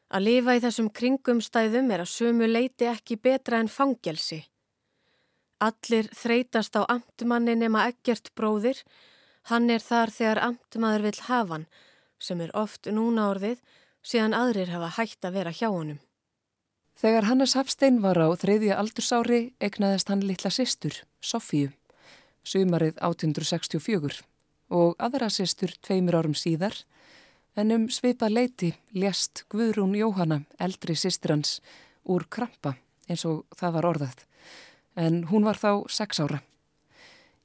að 0.09 0.25
lifa 0.25 0.55
í 0.57 0.63
þessum 0.65 0.89
kringumstæðum 0.97 1.93
er 1.93 2.05
að 2.07 2.13
sömu 2.15 2.49
leiti 2.49 2.89
ekki 2.89 3.19
betra 3.21 3.61
en 3.61 3.69
fangelsi. 3.69 4.41
Allir 5.61 6.09
þreytast 6.17 6.81
á 6.81 6.89
amtmanni 6.89 7.59
nema 7.61 7.85
ekkert 7.91 8.33
bróðir, 8.33 8.81
hann 9.53 9.69
er 9.69 9.85
þar 9.85 10.15
þegar 10.17 10.43
amtmaður 10.49 11.07
vil 11.11 11.21
hafa 11.29 11.59
hann, 11.59 11.69
sem 12.17 12.41
er 12.41 12.57
oft 12.57 12.89
núna 12.89 13.29
orðið, 13.35 13.61
síðan 14.01 14.41
aðrir 14.41 14.73
hafa 14.73 14.93
hægt 14.97 15.25
að 15.29 15.37
vera 15.37 15.53
hjá 15.53 15.69
honum. 15.69 16.01
Þegar 16.97 17.29
Hannes 17.29 17.59
Hafstein 17.59 18.01
var 18.01 18.17
á 18.17 18.33
þreyðja 18.33 18.81
aldursári 18.81 19.47
egnaðist 19.61 20.09
hann 20.09 20.25
litla 20.25 20.49
sýstur, 20.49 21.03
Sofíu 21.21 21.75
sumarið 22.45 22.99
1864 23.01 24.23
og 24.75 24.95
aðra 25.03 25.31
sýstur 25.33 25.75
tveimur 25.85 26.19
árum 26.21 26.37
síðar 26.39 26.77
en 27.57 27.73
um 27.75 27.89
svipa 27.91 28.29
leiti 28.29 28.75
lést 28.93 29.45
Guðrún 29.53 29.95
Jóhanna, 29.97 30.43
eldri 30.59 30.97
sýstirans, 30.99 31.61
úr 32.05 32.27
krampa 32.29 32.75
eins 33.09 33.25
og 33.29 33.45
það 33.57 33.77
var 33.79 33.91
orðað 33.93 34.25
en 34.97 35.25
hún 35.31 35.47
var 35.47 35.59
þá 35.59 35.87
sex 35.91 36.21
ára. 36.23 36.41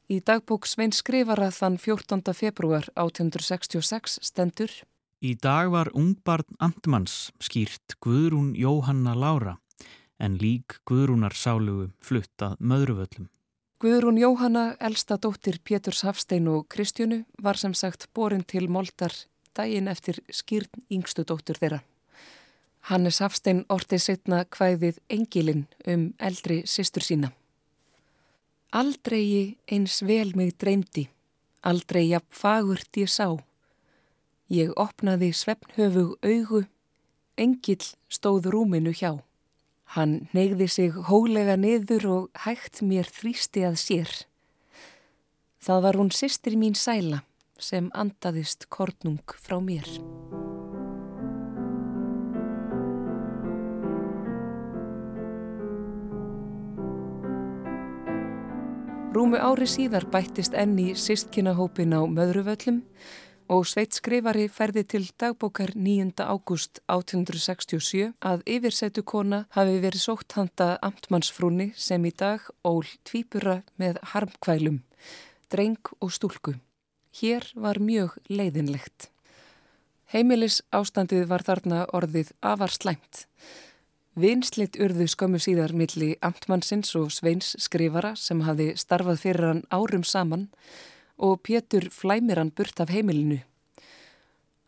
Í 0.10 0.20
dagbók 0.26 0.66
Svein 0.66 0.94
skrifara 0.96 1.52
þann 1.54 1.78
14. 1.78 2.34
februar 2.34 2.88
1866 2.96 4.20
stendur 4.26 4.74
Í 5.20 5.36
dag 5.36 5.68
var 5.74 5.90
ungbarn 5.94 6.56
Antmanns 6.64 7.34
skýrt 7.44 7.98
Guðrún 8.00 8.54
Jóhanna 8.56 9.14
Lára 9.20 9.58
en 10.20 10.38
lík 10.40 10.80
Guðrúnar 10.88 11.36
sálugu 11.36 11.90
fluttað 12.04 12.56
möðruvöllum. 12.60 13.28
Guðrún 13.80 14.18
Jóhanna, 14.20 14.76
elsta 14.84 15.16
dóttir 15.16 15.62
Péturs 15.64 16.02
Hafstein 16.04 16.50
og 16.52 16.66
Kristjónu, 16.68 17.22
var 17.40 17.56
sem 17.56 17.72
sagt 17.74 18.10
borin 18.14 18.42
til 18.44 18.66
moldar 18.68 19.14
daginn 19.56 19.88
eftir 19.88 20.20
skýrn 20.28 20.82
yngstu 20.92 21.24
dóttur 21.24 21.56
þeirra. 21.62 21.78
Hannes 22.92 23.22
Hafstein 23.24 23.62
ortið 23.72 24.02
setna 24.04 24.42
hvæðið 24.52 25.00
engilinn 25.16 25.64
um 25.88 26.04
eldri 26.20 26.58
sýstur 26.68 27.08
sína. 27.08 27.32
Aldrei 28.76 29.56
eins 29.72 30.02
vel 30.04 30.36
mig 30.36 30.58
dreymdi, 30.60 31.06
aldrei 31.64 32.10
jafn 32.10 32.36
fagurt 32.36 33.00
ég 33.00 33.08
sá. 33.08 33.32
Ég 34.52 34.76
opnaði 34.76 35.32
svefnhöfug 35.32 36.20
augu, 36.20 36.66
engil 37.40 37.88
stóð 38.12 38.52
rúminu 38.52 38.92
hjá. 38.92 39.16
Hann 39.98 40.28
neyði 40.38 40.68
sig 40.70 40.94
hólega 41.10 41.56
niður 41.58 42.04
og 42.14 42.42
hægt 42.44 42.84
mér 42.86 43.08
þrýsti 43.10 43.64
að 43.66 43.78
sér. 43.82 44.12
Það 45.66 45.80
var 45.86 45.98
hún 45.98 46.12
sýstir 46.14 46.58
mín 46.62 46.76
sæla 46.78 47.24
sem 47.58 47.88
andaðist 47.98 48.68
kornung 48.70 49.34
frá 49.42 49.58
mér. 49.58 49.90
Rúmu 59.10 59.42
ári 59.42 59.66
síðar 59.66 60.06
bættist 60.14 60.54
enni 60.54 60.94
sístkinahópin 60.94 61.98
á 61.98 62.06
möðruvöllum 62.06 62.84
og 63.50 63.66
Sveit 63.66 63.96
skrifari 63.98 64.46
ferði 64.54 64.84
til 64.86 65.08
dagbókar 65.20 65.72
9. 65.74 66.22
ágúst 66.22 66.82
1867 66.86 68.12
að 68.22 68.44
yfirsetu 68.46 69.02
kona 69.02 69.46
hafi 69.56 69.80
verið 69.82 70.04
sótt 70.04 70.36
handa 70.38 70.76
amtmannsfrúni 70.86 71.72
sem 71.76 72.06
í 72.06 72.12
dag 72.14 72.46
ól 72.64 72.86
tvípura 73.10 73.64
með 73.82 73.98
harmkvælum, 74.14 74.84
dreng 75.50 75.94
og 75.98 76.14
stúlku. 76.14 76.54
Hér 77.18 77.48
var 77.56 77.82
mjög 77.82 78.20
leiðinlegt. 78.30 79.10
Heimilis 80.14 80.62
ástandið 80.70 81.26
var 81.30 81.42
þarna 81.46 81.88
orðið 81.94 82.32
afar 82.46 82.74
slæmt. 82.74 83.26
Vinslitt 84.20 84.78
urðu 84.78 85.08
skömmu 85.10 85.42
síðar 85.42 85.74
milli 85.74 86.16
amtmannsins 86.22 86.94
og 87.00 87.10
Sveins 87.14 87.56
skrifara 87.58 88.14
sem 88.18 88.42
hafi 88.46 88.76
starfað 88.78 89.22
fyrir 89.26 89.48
hann 89.48 89.66
árum 89.74 90.06
saman 90.06 90.50
og 91.20 91.42
Pétur 91.44 91.90
flæmir 91.92 92.40
hann 92.40 92.52
burt 92.56 92.80
af 92.80 92.90
heimilinu. 92.90 93.40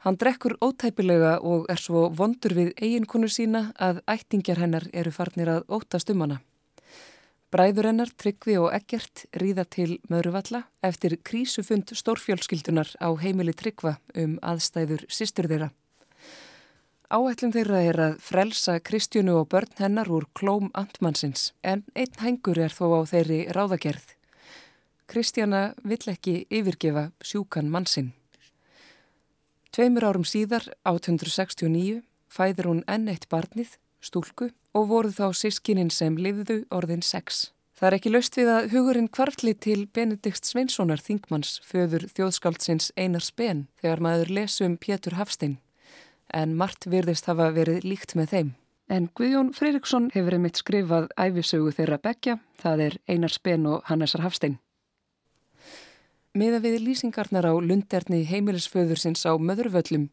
Hann 0.01 0.17
drekkur 0.17 0.57
ótæpilega 0.61 1.39
og 1.45 1.67
er 1.69 1.77
svo 1.77 2.07
vondur 2.09 2.55
við 2.57 2.71
eiginkonu 2.81 3.27
sína 3.29 3.67
að 3.77 3.99
ættingjar 4.09 4.61
hennar 4.63 4.87
eru 4.93 5.11
farnir 5.13 5.51
að 5.55 5.67
ótast 5.69 6.09
um 6.09 6.23
hana. 6.25 6.39
Bræður 7.51 7.89
hennar, 7.89 8.09
Tryggvi 8.15 8.55
og 8.57 8.71
Eggert 8.71 9.25
ríða 9.35 9.65
til 9.67 9.97
Möðruvalla 10.09 10.63
eftir 10.87 11.17
krísufund 11.19 11.91
stórfjölskyldunar 11.99 12.95
á 12.97 13.11
heimili 13.19 13.53
Tryggva 13.53 13.97
um 14.15 14.37
aðstæður 14.39 15.03
sístur 15.11 15.49
þeirra. 15.51 15.67
Áætlum 17.11 17.51
þeirra 17.51 17.83
er 17.83 17.99
að 17.99 18.13
frelsa 18.23 18.77
Kristjónu 18.79 19.35
og 19.41 19.49
börn 19.51 19.75
hennar 19.83 20.07
úr 20.07 20.29
klóm 20.31 20.71
antmannsins 20.71 21.51
en 21.61 21.83
einn 21.91 22.17
hengur 22.23 22.57
er 22.57 22.71
þó 22.71 22.87
á 22.95 23.01
þeirri 23.11 23.41
ráðagerð. 23.51 24.15
Kristjana 25.11 25.73
vill 25.83 26.07
ekki 26.07 26.45
yfirgefa 26.47 27.09
sjúkan 27.19 27.67
mannsinn. 27.71 28.13
Tveimur 29.75 30.05
árum 30.07 30.23
síðar, 30.27 30.63
1869, 30.87 32.01
fæður 32.31 32.69
hún 32.69 32.83
enn 32.91 33.09
eitt 33.11 33.27
barnið, 33.31 33.73
stúlku, 33.99 34.49
og 34.71 34.87
voru 34.87 35.11
þá 35.11 35.33
sískininn 35.35 35.91
sem 35.91 36.15
lifðu 36.15 36.61
orðin 36.71 37.03
sex. 37.03 37.49
Það 37.75 37.87
er 37.89 37.97
ekki 37.97 38.13
löst 38.13 38.35
við 38.37 38.53
að 38.53 38.69
hugurinn 38.75 39.11
kvarfli 39.11 39.55
til 39.57 39.85
Benedikt 39.91 40.47
Sveinssonar 40.47 41.01
Þingmanns 41.01 41.57
föður 41.65 42.07
þjóðskáldsins 42.15 42.91
Einar 42.95 43.25
Spen 43.25 43.65
þegar 43.81 44.03
maður 44.05 44.33
lesum 44.37 44.75
Pétur 44.77 45.17
Hafstein, 45.19 45.57
en 46.31 46.55
margt 46.55 46.87
virðist 46.87 47.27
hafa 47.27 47.49
verið 47.55 47.83
líkt 47.83 48.15
með 48.15 48.35
þeim. 48.35 48.51
En 48.91 49.07
Guðjón 49.17 49.53
Freiriksson 49.55 50.11
hefur 50.15 50.35
einmitt 50.37 50.59
skrifað 50.59 51.11
æfisögu 51.19 51.71
þeirra 51.75 51.99
begja, 51.99 52.39
það 52.59 52.87
er 52.87 52.99
Einar 53.07 53.33
Spen 53.33 53.67
og 53.71 53.87
Hannesar 53.91 54.23
Hafstein. 54.23 54.59
Miða 56.31 56.61
við 56.63 56.77
lýsingarnar 56.79 57.43
á 57.43 57.51
lunderni 57.59 58.21
heimilisföðursins 58.23 59.25
á 59.27 59.35
möðurvöllum 59.35 60.05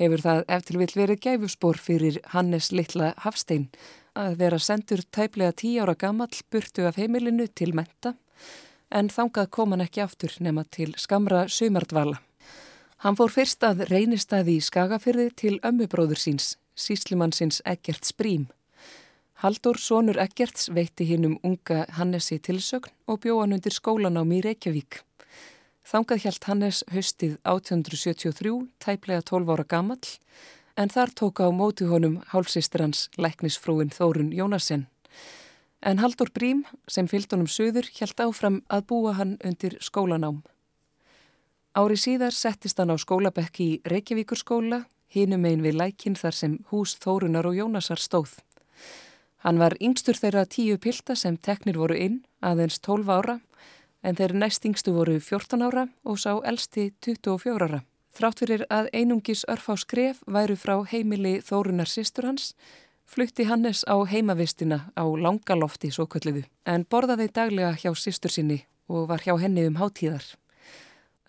hefur 0.00 0.22
það 0.24 0.38
eftir 0.56 0.78
vill 0.80 0.94
verið 0.96 1.18
gæfuspor 1.26 1.76
fyrir 1.76 2.16
Hannes 2.32 2.70
Littla 2.72 3.10
Hafstein 3.20 3.66
að 4.16 4.38
vera 4.40 4.56
sendur 4.56 5.02
tæplega 5.12 5.52
tí 5.52 5.74
ára 5.76 5.92
gammal 6.00 6.32
burtu 6.48 6.86
af 6.88 6.96
heimilinu 6.96 7.44
til 7.52 7.74
menta 7.76 8.14
en 8.88 9.10
þangað 9.12 9.50
kom 9.52 9.74
hann 9.76 9.84
ekki 9.84 10.00
aftur 10.00 10.32
nema 10.40 10.64
til 10.64 10.94
skamra 10.96 11.42
sömardvala. 11.44 12.16
Hann 13.04 13.20
fór 13.20 13.28
fyrst 13.28 13.60
að 13.60 13.84
reynistæði 13.92 14.56
í 14.56 14.64
Skagafyrði 14.64 15.28
til 15.36 15.60
ömmubróður 15.60 16.24
síns, 16.24 16.56
síslimann 16.72 17.36
síns 17.36 17.60
Egert 17.68 18.08
Sprím. 18.08 18.48
Haldur 19.44 19.76
Sónur 19.76 20.16
Eggerts 20.24 20.72
veitti 20.72 21.04
hinn 21.04 21.28
um 21.28 21.38
unga 21.44 21.84
Hannesi 22.00 22.40
tilsögn 22.40 22.96
og 23.04 23.20
bjóðan 23.20 23.60
undir 23.60 23.76
skólanámi 23.76 24.40
í 24.40 24.44
Reykjavík. 24.48 25.04
Þangað 25.86 26.22
hjælt 26.24 26.46
Hannes 26.46 26.84
haustið 26.92 27.36
1873, 27.48 28.68
tæplega 28.78 29.22
12 29.26 29.52
ára 29.54 29.64
gamall, 29.64 30.10
en 30.76 30.92
þar 30.92 31.12
tók 31.16 31.40
á 31.40 31.48
móti 31.50 31.88
honum 31.88 32.20
hálfsistir 32.30 32.84
hans 32.84 33.08
læknisfrúin 33.16 33.90
Þórun 33.90 34.32
Jónasen. 34.36 34.86
En 35.82 35.98
Haldur 35.98 36.30
Brím, 36.30 36.66
sem 36.88 37.08
fyllt 37.08 37.32
honum 37.32 37.48
söður, 37.48 37.88
hjælt 37.88 38.20
áfram 38.20 38.60
að 38.68 38.86
búa 38.92 39.16
hann 39.16 39.38
undir 39.44 39.78
skólanám. 39.80 40.42
Ári 41.74 41.96
síðar 41.96 42.34
settist 42.36 42.78
hann 42.78 42.92
á 42.92 42.96
skólabekki 43.00 43.64
í 43.64 43.80
Reykjavíkurskóla, 43.88 44.84
hinum 45.08 45.44
einn 45.48 45.64
við 45.64 45.78
lækin 45.80 46.18
þar 46.18 46.36
sem 46.36 46.58
hús 46.70 46.96
Þórunar 47.00 47.48
og 47.48 47.56
Jónasar 47.56 47.98
stóð. 47.98 48.36
Hann 49.40 49.58
var 49.58 49.78
yngstur 49.80 50.18
þeirra 50.18 50.44
tíu 50.44 50.76
pilda 50.78 51.16
sem 51.16 51.38
teknir 51.38 51.78
voru 51.80 51.96
inn, 51.96 52.20
aðeins 52.44 52.78
12 52.84 53.08
ára, 53.08 53.38
en 54.02 54.16
þeir 54.16 54.34
næst 54.34 54.64
yngstu 54.64 54.94
voru 54.96 55.18
14 55.20 55.62
ára 55.66 55.86
og 56.04 56.18
sá 56.18 56.32
elsti 56.44 56.90
24 57.04 57.66
ára. 57.66 57.80
Þrátt 58.16 58.42
fyrir 58.42 58.64
að 58.70 58.88
einungis 58.92 59.44
örf 59.48 59.68
á 59.70 59.74
skref 59.78 60.22
væru 60.26 60.56
frá 60.58 60.74
heimili 60.92 61.38
Þórunar 61.46 61.88
sýstur 61.90 62.26
hans, 62.26 62.54
flutti 63.06 63.46
Hannes 63.46 63.84
á 63.86 63.96
heimavistina 64.06 64.90
á 64.98 65.04
langalofti 65.04 65.92
svo 65.94 66.08
kölluðu, 66.10 66.44
en 66.66 66.84
borðaði 66.90 67.30
daglega 67.30 67.76
hjá 67.78 67.94
sýstur 67.94 68.34
sinni 68.34 68.64
og 68.88 69.06
var 69.08 69.22
hjá 69.22 69.36
henni 69.38 69.68
um 69.68 69.78
hátíðar. 69.78 70.24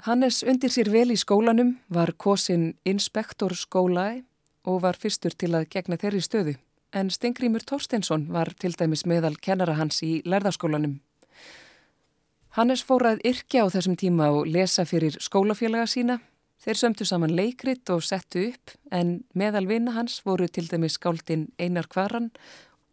Hannes 0.08 0.42
undir 0.42 0.74
sér 0.74 0.90
vel 0.90 1.12
í 1.14 1.20
skólanum, 1.20 1.78
var 1.88 2.16
kosin 2.18 2.74
inspektor 2.86 3.54
skólaði 3.54 4.24
og 4.66 4.82
var 4.82 4.98
fyrstur 4.98 5.38
til 5.38 5.54
að 5.54 5.70
gegna 5.70 6.02
þeirri 6.02 6.26
stöðu 6.26 6.58
en 6.94 7.10
Stengrimur 7.10 7.64
Tórsteinsson 7.64 8.28
var 8.34 8.52
til 8.60 8.76
dæmis 8.80 9.06
meðal 9.08 9.38
kennara 9.42 9.78
hans 9.80 10.02
í 10.04 10.20
lærðaskólanum. 10.28 11.00
Hannes 12.52 12.82
fór 12.84 13.06
að 13.08 13.22
yrkja 13.24 13.64
á 13.64 13.72
þessum 13.72 13.94
tíma 13.96 14.26
og 14.36 14.50
lesa 14.52 14.84
fyrir 14.84 15.16
skólafélaga 15.24 15.86
sína. 15.88 16.18
Þeir 16.60 16.80
sömdu 16.82 17.06
saman 17.08 17.32
leikrit 17.32 17.88
og 17.94 18.04
settu 18.04 18.50
upp 18.50 18.74
en 18.92 19.22
meðal 19.32 19.70
vina 19.70 19.94
hans 19.96 20.18
voru 20.26 20.50
til 20.52 20.68
dæmis 20.68 20.98
skáldin 21.00 21.48
Einar 21.56 21.88
Kvaran 21.88 22.28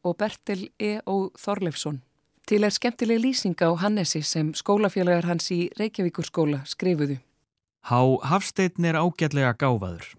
og 0.06 0.14
Bertil 0.22 0.68
E. 0.78 1.00
O. 1.10 1.32
Þorleifsson. 1.34 1.98
Til 2.46 2.62
er 2.62 2.70
skemmtileg 2.70 3.18
lýsinga 3.18 3.66
á 3.66 3.74
Hannesi 3.82 4.22
sem 4.22 4.54
skólafélagar 4.54 5.26
hans 5.26 5.50
í 5.50 5.66
Reykjavíkurskóla 5.74 6.62
skrifuðu. 6.62 7.18
Há 7.90 8.00
Hafstein 8.30 8.86
er 8.86 8.94
ágætlega 8.94 9.56
gáfaður. 9.58 10.14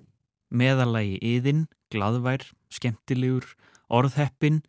Meðalagi 0.51 1.15
yðin, 1.23 1.69
gladvær, 1.89 2.43
skemmtilegur, 2.67 3.47
orðheppin, 3.87 4.65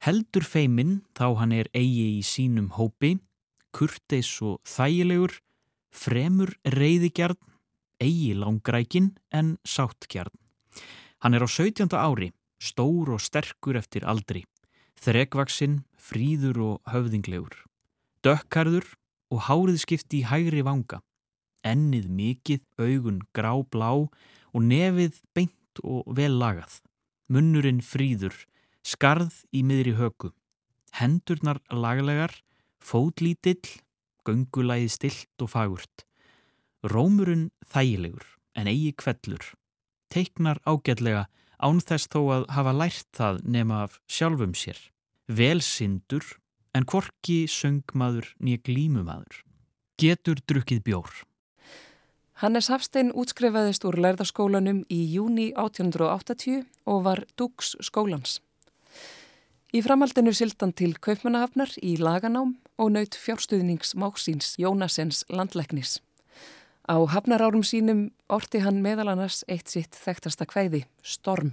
heldur 0.00 0.48
feiminn 0.48 1.02
þá 1.12 1.36
hann 1.44 1.52
er 1.52 1.68
eigi 1.76 2.14
í 2.16 2.22
sínum 2.24 2.72
hópi, 2.72 3.18
kurteis 3.78 4.30
og 4.42 4.58
þægilegur, 4.66 5.36
fremur 5.94 6.50
reyðigjarn, 6.66 7.38
eigi 8.02 8.34
langrækin 8.34 9.12
en 9.34 9.56
sáttgjarn. 9.62 10.34
Hann 11.22 11.34
er 11.34 11.46
á 11.46 11.48
17. 11.48 11.94
ári, 11.94 12.32
stór 12.58 13.14
og 13.14 13.22
sterkur 13.22 13.78
eftir 13.78 14.06
aldri, 14.06 14.44
þrekvaksinn, 14.98 15.84
fríður 15.98 16.58
og 16.68 16.90
höfðinglegur, 16.90 17.54
dökkarður 18.26 18.86
og 19.30 19.46
hárið 19.46 19.82
skipti 19.84 20.22
í 20.22 20.26
hægri 20.26 20.64
vanga, 20.66 21.00
ennið 21.62 22.10
mikið, 22.10 22.66
augun 22.82 23.22
grá 23.34 23.54
blá 23.62 23.90
og 23.94 24.60
nefið 24.62 25.22
beint 25.34 25.82
og 25.86 26.06
vel 26.18 26.34
lagað 26.38 26.80
munnurinn 27.28 27.82
fríður, 27.84 28.34
skarð 28.82 29.42
í 29.52 29.62
miðri 29.66 29.94
höku, 29.98 30.32
hendurnar 30.96 31.60
laglegar, 31.68 32.32
fótlítill, 32.84 33.78
göngulæði 34.26 34.90
stilt 34.92 35.44
og 35.44 35.52
fagurt, 35.54 36.04
rómurinn 36.84 37.48
þægilegur 37.66 38.26
en 38.58 38.70
eigi 38.70 38.92
kvellur, 38.98 39.44
teiknar 40.12 40.60
ágætlega 40.66 41.26
ánþess 41.58 42.10
þó 42.12 42.20
að 42.36 42.44
hafa 42.54 42.74
lært 42.76 43.08
það 43.16 43.40
nema 43.44 43.82
af 43.86 43.98
sjálfum 44.10 44.54
sér, 44.54 44.78
velsindur 45.26 46.24
en 46.76 46.86
korki 46.86 47.46
söngmaður 47.50 48.30
nýja 48.38 48.62
glímumadur, 48.66 49.42
getur 49.98 50.40
drukkið 50.46 50.84
bjór. 50.86 51.24
Hannes 52.38 52.68
Hafstein 52.70 53.10
útskrifaðist 53.18 53.82
úr 53.88 53.96
lærðaskólanum 53.98 54.84
í 54.94 55.00
júni 55.10 55.48
1880 55.58 56.62
og 56.86 57.00
var 57.08 57.24
dúks 57.34 57.74
skólans. 57.82 58.38
Í 59.68 59.82
framhaldinu 59.84 60.32
sildan 60.32 60.70
til 60.72 60.94
Kaupmannahafnar 60.96 61.74
í 61.84 61.98
laganám 62.00 62.54
og 62.80 62.92
naut 62.94 63.16
fjárstuðnings 63.20 63.90
máksins 64.00 64.54
Jónasens 64.56 65.26
landleiknis. 65.28 65.98
Á 66.88 66.96
hafnarárum 66.96 67.60
sínum 67.60 68.06
orti 68.32 68.62
hann 68.64 68.80
meðal 68.80 69.10
annars 69.12 69.42
eitt 69.44 69.68
sitt 69.68 69.92
þekktasta 69.92 70.48
kvæði, 70.48 70.86
Storm. 71.04 71.52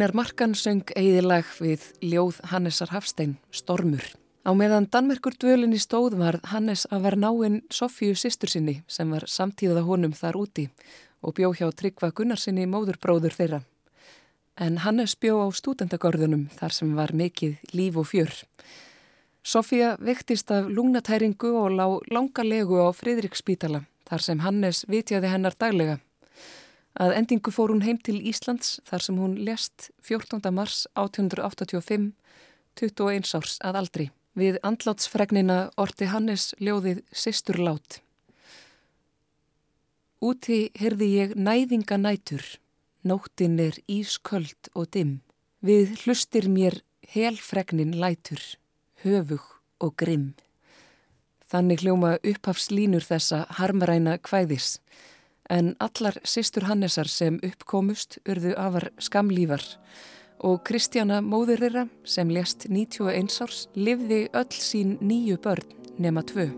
Einar 0.00 0.14
Markan 0.16 0.54
söng 0.56 0.86
eigilag 0.96 1.44
við 1.60 1.82
ljóð 2.00 2.38
Hannesar 2.48 2.88
Hafstein, 2.88 3.34
Stormur. 3.52 4.00
Á 4.48 4.56
meðan 4.56 4.86
Danmerkur 4.88 5.34
dvölinni 5.36 5.76
stóð 5.76 6.16
var 6.16 6.38
Hannes 6.54 6.86
að 6.88 7.02
vera 7.04 7.18
náinn 7.20 7.58
Sofíu 7.68 8.16
sýstur 8.16 8.48
sinni 8.48 8.78
sem 8.88 9.12
var 9.12 9.28
samtíðað 9.28 9.84
honum 9.90 10.16
þar 10.16 10.40
úti 10.40 10.66
og 11.20 11.36
bjó 11.36 11.52
hjá 11.52 11.68
Tryggva 11.68 12.14
Gunnarsinni 12.16 12.64
móðurbróður 12.64 13.36
þeirra. 13.36 13.60
En 14.56 14.80
Hannes 14.88 15.18
bjó 15.20 15.36
á 15.44 15.52
stúdendagörðunum 15.52 16.48
þar 16.56 16.78
sem 16.80 16.96
var 16.96 17.12
mikið 17.12 17.60
líf 17.76 18.00
og 18.00 18.08
fjör. 18.08 18.32
Sofía 19.44 19.98
vektist 20.00 20.48
af 20.48 20.72
lungnatæringu 20.72 21.52
og 21.60 21.76
lá 21.76 21.86
langa 22.08 22.48
legu 22.48 22.80
á 22.80 22.88
Fridriksspítala 22.96 23.84
þar 24.08 24.30
sem 24.30 24.40
Hannes 24.48 24.86
vitjaði 24.88 25.28
hennar 25.28 25.60
daglega. 25.60 26.00
Að 26.98 27.14
endingu 27.14 27.52
fór 27.54 27.70
hún 27.70 27.84
heim 27.86 28.00
til 28.02 28.18
Íslands 28.18 28.80
þar 28.88 29.04
sem 29.04 29.18
hún 29.20 29.36
lest 29.46 29.90
14. 30.02 30.42
mars 30.50 30.86
1885, 30.98 32.10
21 32.80 33.34
árs 33.38 33.58
að 33.62 33.78
aldri. 33.82 34.06
Við 34.34 34.58
andlátsfregnina 34.66 35.70
orti 35.78 36.08
Hannes 36.10 36.50
ljóðið 36.58 37.02
Sisturlát. 37.12 38.00
Úti 40.20 40.68
heyrði 40.76 41.08
ég 41.14 41.34
næðinga 41.38 41.96
nætur, 41.96 42.42
nóttin 43.06 43.58
er 43.62 43.78
ísköld 43.88 44.70
og 44.74 44.90
dimm. 44.94 45.20
Við 45.62 45.94
hlustir 46.02 46.48
mér 46.50 46.80
helfregnin 47.14 47.94
lætur, 48.00 48.40
höfug 49.02 49.46
og 49.80 49.94
grimm. 49.96 50.34
Þannig 51.50 51.82
hljóma 51.82 52.12
upphafslínur 52.22 53.02
þessa 53.02 53.46
harmaræna 53.58 54.18
kvæðis 54.22 54.78
en 55.50 55.74
allar 55.82 56.20
sýstur 56.24 56.68
Hannesar 56.70 57.08
sem 57.10 57.40
uppkomust 57.42 58.20
urðu 58.28 58.54
afar 58.56 58.90
skamlífar 59.02 59.64
og 60.46 60.62
Kristjana 60.64 61.20
móður 61.20 61.66
þeirra 61.66 61.86
sem 62.08 62.30
lést 62.32 62.68
91 62.70 63.40
árs 63.44 63.64
livði 63.76 64.22
öll 64.32 64.56
sín 64.56 64.96
nýju 65.04 65.40
börn 65.42 65.66
nema 66.00 66.24
tvö. 66.24 66.48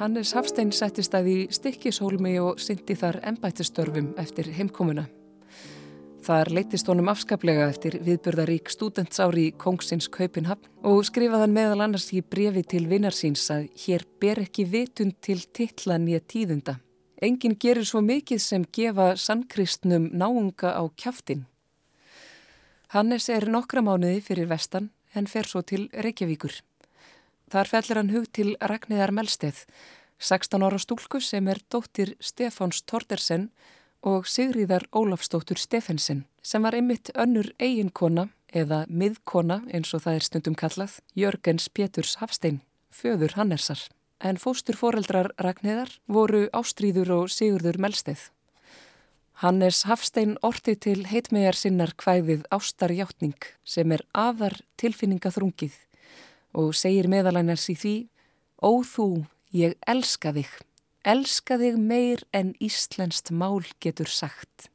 Hannes 0.00 0.32
Hafstein 0.32 0.70
settist 0.72 1.12
að 1.12 1.26
í 1.28 1.38
stikkishólmi 1.52 2.38
og 2.40 2.60
syndi 2.64 2.96
þar 2.96 3.20
ennbættistörfum 3.30 4.14
eftir 4.20 4.48
heimkomuna. 4.56 5.04
Þar 6.20 6.50
leytist 6.52 6.88
honum 6.92 7.08
afskaplega 7.08 7.64
eftir 7.70 7.94
viðbörðarík 8.04 8.68
stúdentsári 8.68 9.46
í 9.48 9.52
Kongsins 9.56 10.10
Kaupinhafn 10.12 10.68
og 10.84 10.98
skrifaðan 11.08 11.54
meðal 11.56 11.80
annars 11.86 12.10
í 12.12 12.20
brefi 12.20 12.60
til 12.68 12.82
vinnarsýns 12.90 13.46
að 13.54 13.70
hér 13.80 14.04
ber 14.20 14.42
ekki 14.42 14.66
vitund 14.68 15.16
til 15.24 15.38
titlan 15.56 16.04
í 16.12 16.18
að 16.18 16.26
tíðunda. 16.34 16.74
Engin 17.24 17.56
gerir 17.56 17.88
svo 17.88 18.02
mikið 18.04 18.42
sem 18.44 18.68
gefa 18.68 19.14
sannkristnum 19.16 20.10
náunga 20.12 20.74
á 20.76 20.84
kjaftin. 20.92 21.46
Hannes 22.92 23.30
er 23.32 23.48
nokkra 23.48 23.80
mánuði 23.80 24.20
fyrir 24.20 24.52
vestan 24.52 24.90
en 25.16 25.24
fer 25.24 25.48
svo 25.48 25.64
til 25.64 25.88
Reykjavíkur. 25.88 26.52
Þar 27.48 27.72
fellir 27.72 27.96
hann 28.02 28.12
hug 28.12 28.28
til 28.28 28.58
Ragnæðar 28.60 29.16
Melsteð, 29.16 29.64
16 30.20 30.68
ára 30.68 30.76
stúlku 30.76 31.24
sem 31.24 31.48
er 31.48 31.64
dóttir 31.72 32.12
Stefáns 32.20 32.84
Tordersen 32.84 33.48
og 34.02 34.26
Sigríðar 34.28 34.86
Ólafsdóttur 34.96 35.58
Stefensen 35.60 36.24
sem 36.42 36.62
var 36.62 36.74
einmitt 36.76 37.10
önnur 37.14 37.50
eiginkona 37.60 38.28
eða 38.52 38.84
miðkona 38.88 39.60
eins 39.70 39.92
og 39.94 40.04
það 40.06 40.18
er 40.18 40.26
stundum 40.26 40.56
kallað 40.56 40.98
Jörgens 41.14 41.68
Péturs 41.68 42.16
Hafstein, 42.20 42.60
föður 42.90 43.36
Hannesar. 43.36 43.80
En 44.20 44.36
fóstur 44.36 44.76
foreldrar 44.76 45.30
Ragnæðar 45.40 45.92
voru 46.06 46.48
Ástríður 46.52 47.12
og 47.20 47.30
Sigurður 47.32 47.78
Melsteð. 47.80 48.30
Hannes 49.40 49.84
Hafstein 49.88 50.36
orti 50.44 50.74
til 50.76 51.06
heitmegar 51.08 51.56
sinnar 51.56 51.94
hvæðið 51.96 52.44
Ástarjáttning 52.52 53.38
sem 53.64 53.92
er 53.92 54.04
afar 54.12 54.58
tilfinningaþrungið 54.76 55.76
og 56.60 56.74
segir 56.76 57.08
meðalænars 57.08 57.68
í 57.72 57.76
því 57.78 57.94
Ó 58.60 58.84
þú, 58.84 59.24
ég 59.56 59.78
elska 59.88 60.34
þig. 60.36 60.50
Elska 61.00 61.56
þig 61.56 61.78
meir 61.80 62.20
en 62.36 62.52
íslenskt 62.60 63.30
mál 63.32 63.62
getur 63.80 64.10
sagt. 64.12 64.68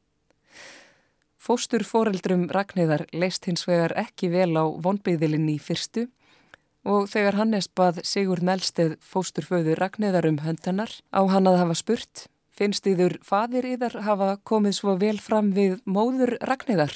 Fóstur 1.37 1.83
foreldrum 1.85 2.47
Ragnæðar 2.49 3.05
leist 3.13 3.45
hins 3.45 3.67
vegar 3.69 3.93
ekki 3.93 4.31
vel 4.33 4.57
á 4.57 4.65
vonbyðilinni 4.65 5.59
í 5.59 5.61
fyrstu 5.61 6.07
og 6.85 7.05
þegar 7.11 7.37
Hannes 7.37 7.67
bað 7.69 8.01
Sigurd 8.01 8.41
Melsteð 8.41 8.95
fósturföðu 9.05 9.77
Ragnæðar 9.77 10.25
um 10.31 10.41
höndanar 10.41 10.89
á 11.13 11.21
hann 11.29 11.45
að 11.45 11.59
hafa 11.61 11.77
spurt 11.77 12.25
finnst 12.55 12.87
yður 12.89 13.19
fadir 13.21 13.67
yðar 13.75 13.99
hafa 14.07 14.35
komið 14.47 14.77
svo 14.79 14.97
vel 14.97 15.19
fram 15.21 15.53
við 15.53 15.77
móður 15.85 16.39
Ragnæðar? 16.41 16.95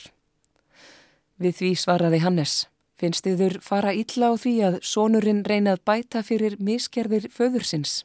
Við 1.39 1.57
því 1.61 1.71
svaraði 1.83 2.25
Hannes. 2.25 2.65
Finnst 2.99 3.27
yður 3.29 3.59
fara 3.63 3.93
illa 3.95 4.31
á 4.31 4.35
því 4.35 4.53
að 4.67 4.79
sonurinn 4.83 5.45
reynað 5.47 5.83
bæta 5.87 6.23
fyrir 6.25 6.57
miskerðir 6.59 7.29
föðursins? 7.31 8.01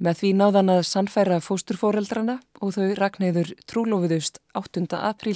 Með 0.00 0.16
því 0.16 0.28
náðan 0.32 0.72
að 0.72 0.86
sannfæra 0.88 1.36
fósturforeldrana 1.44 2.38
og 2.64 2.70
þau 2.72 2.94
ragnæður 2.96 3.50
trúlofuðust 3.68 4.38
8. 4.56 4.86
april 4.96 5.34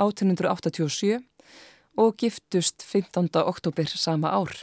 1887 0.00 1.18
og 2.00 2.14
giftust 2.16 2.80
15. 2.80 3.28
oktober 3.44 3.90
sama 3.92 4.30
ár. 4.32 4.54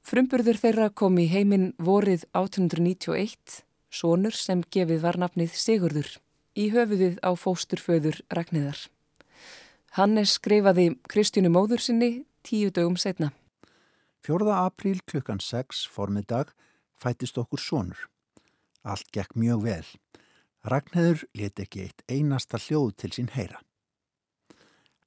Frumburður 0.00 0.56
þeirra 0.62 0.86
kom 0.88 1.18
í 1.20 1.26
heiminn 1.28 1.74
vorið 1.76 2.24
1891, 2.32 3.60
sonur 3.92 4.32
sem 4.32 4.62
gefið 4.72 5.02
var 5.04 5.18
nafnið 5.20 5.52
Sigurður, 5.60 6.08
í 6.56 6.70
höfuðið 6.72 7.18
á 7.20 7.36
fósturföður 7.36 8.22
ragnæðar. 8.32 8.86
Hannes 9.98 10.38
skreifaði 10.38 10.94
Kristjánu 11.12 11.52
móður 11.52 11.84
sinni 11.84 12.24
tíu 12.40 12.72
dögum 12.72 12.96
setna. 12.96 13.34
4. 14.24 14.48
apríl 14.48 15.04
klukkan 15.04 15.44
6 15.44 15.84
formiddag 15.92 16.54
fættist 16.96 17.36
okkur 17.36 17.60
sonur. 17.60 18.08
Allt 18.82 19.10
gekk 19.12 19.36
mjög 19.36 19.64
vel. 19.64 19.86
Ragnheður 20.64 21.24
let 21.36 21.60
ekki 21.60 21.86
eitt 21.86 22.04
einasta 22.08 22.60
hljóð 22.60 22.94
til 23.00 23.12
sín 23.16 23.30
heyra. 23.34 23.60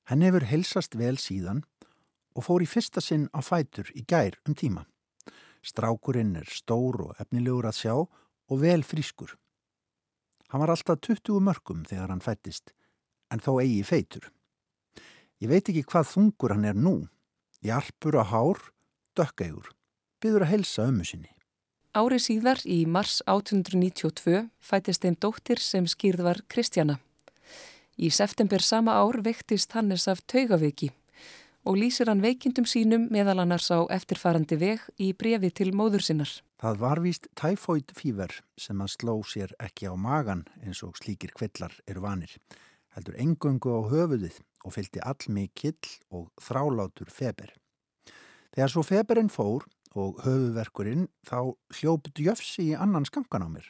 Henn 0.10 0.26
hefur 0.26 0.46
helsast 0.50 0.98
vel 1.00 1.16
síðan 1.22 1.64
og 2.34 2.46
fór 2.48 2.66
í 2.66 2.70
fyrsta 2.70 3.02
sinn 3.02 3.30
á 3.34 3.40
fætur 3.46 3.90
í 3.94 4.04
gær 4.06 4.38
um 4.48 4.58
tíma. 4.58 4.86
Strákurinn 5.64 6.36
er 6.36 6.50
stór 6.50 7.00
og 7.06 7.22
efnilegur 7.22 7.70
að 7.70 7.80
sjá 7.80 7.96
og 7.96 8.58
vel 8.60 8.84
frískur. 8.84 9.38
Hann 10.52 10.62
var 10.62 10.74
alltaf 10.74 11.00
20 11.02 11.40
mörgum 11.42 11.86
þegar 11.88 12.12
hann 12.14 12.22
fættist, 12.22 12.74
en 13.32 13.42
þó 13.42 13.58
eigi 13.64 13.82
feitur. 13.88 14.28
Ég 15.42 15.50
veit 15.50 15.70
ekki 15.70 15.86
hvað 15.90 16.12
þungur 16.12 16.54
hann 16.54 16.68
er 16.70 16.78
nú. 16.78 17.08
Jarpur 17.64 18.20
að 18.20 18.30
hár, 18.30 18.60
dökkægur, 19.18 19.72
byður 20.22 20.46
að 20.46 20.52
helsa 20.54 20.86
ömmu 20.92 21.08
sinni. 21.08 21.33
Ári 21.94 22.18
síðar 22.18 22.58
í 22.66 22.88
mars 22.90 23.20
1892 23.30 24.48
fætist 24.66 25.04
þeim 25.06 25.14
dóttir 25.22 25.60
sem 25.62 25.86
skýrð 25.86 26.24
var 26.26 26.40
Kristjana. 26.50 26.96
Í 28.02 28.10
september 28.10 28.66
sama 28.66 28.96
ár 28.98 29.20
vektist 29.22 29.76
Hannes 29.78 30.08
af 30.10 30.24
taugaviki 30.26 30.90
og 31.70 31.78
lýsir 31.78 32.10
hann 32.10 32.24
veikindum 32.26 32.66
sínum 32.66 33.06
meðal 33.14 33.44
annars 33.44 33.70
á 33.70 33.86
eftirfarandi 33.94 34.58
veg 34.58 34.82
í 34.98 35.12
brefi 35.14 35.52
til 35.54 35.70
móður 35.78 36.02
sinnar. 36.08 36.32
Það 36.58 36.82
var 36.82 37.04
víst 37.04 37.30
tæfóid 37.38 37.94
fýver 37.94 38.34
sem 38.58 38.82
að 38.82 38.96
sló 38.96 39.16
sér 39.22 39.54
ekki 39.62 39.86
á 39.86 39.94
magan 39.94 40.48
eins 40.66 40.82
og 40.82 40.98
slíkir 40.98 41.36
kvellar 41.38 41.78
eru 41.86 42.02
vanir. 42.08 42.34
Heldur 42.98 43.22
engöngu 43.22 43.70
á 43.70 43.82
höfuðið 43.94 44.42
og 44.66 44.74
fylgdi 44.74 45.06
allmikill 45.06 45.94
og 46.10 46.34
þrálátur 46.42 47.14
feber. 47.14 47.54
Þegar 48.50 48.74
svo 48.74 48.82
feberinn 48.82 49.30
fór 49.30 49.70
og 49.94 50.22
höfuverkurinn 50.26 51.08
þá 51.28 51.54
hljóp 51.78 52.10
djöfsi 52.18 52.72
í 52.72 52.78
annan 52.78 53.06
skankan 53.06 53.46
á 53.46 53.50
mér, 53.50 53.68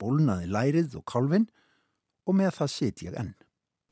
bólnaði 0.00 0.50
lærið 0.50 0.98
og 1.00 1.06
kálfin 1.08 1.48
og 2.26 2.38
með 2.40 2.58
það 2.58 2.72
sit 2.74 3.02
ég 3.04 3.16
enn. 3.20 3.34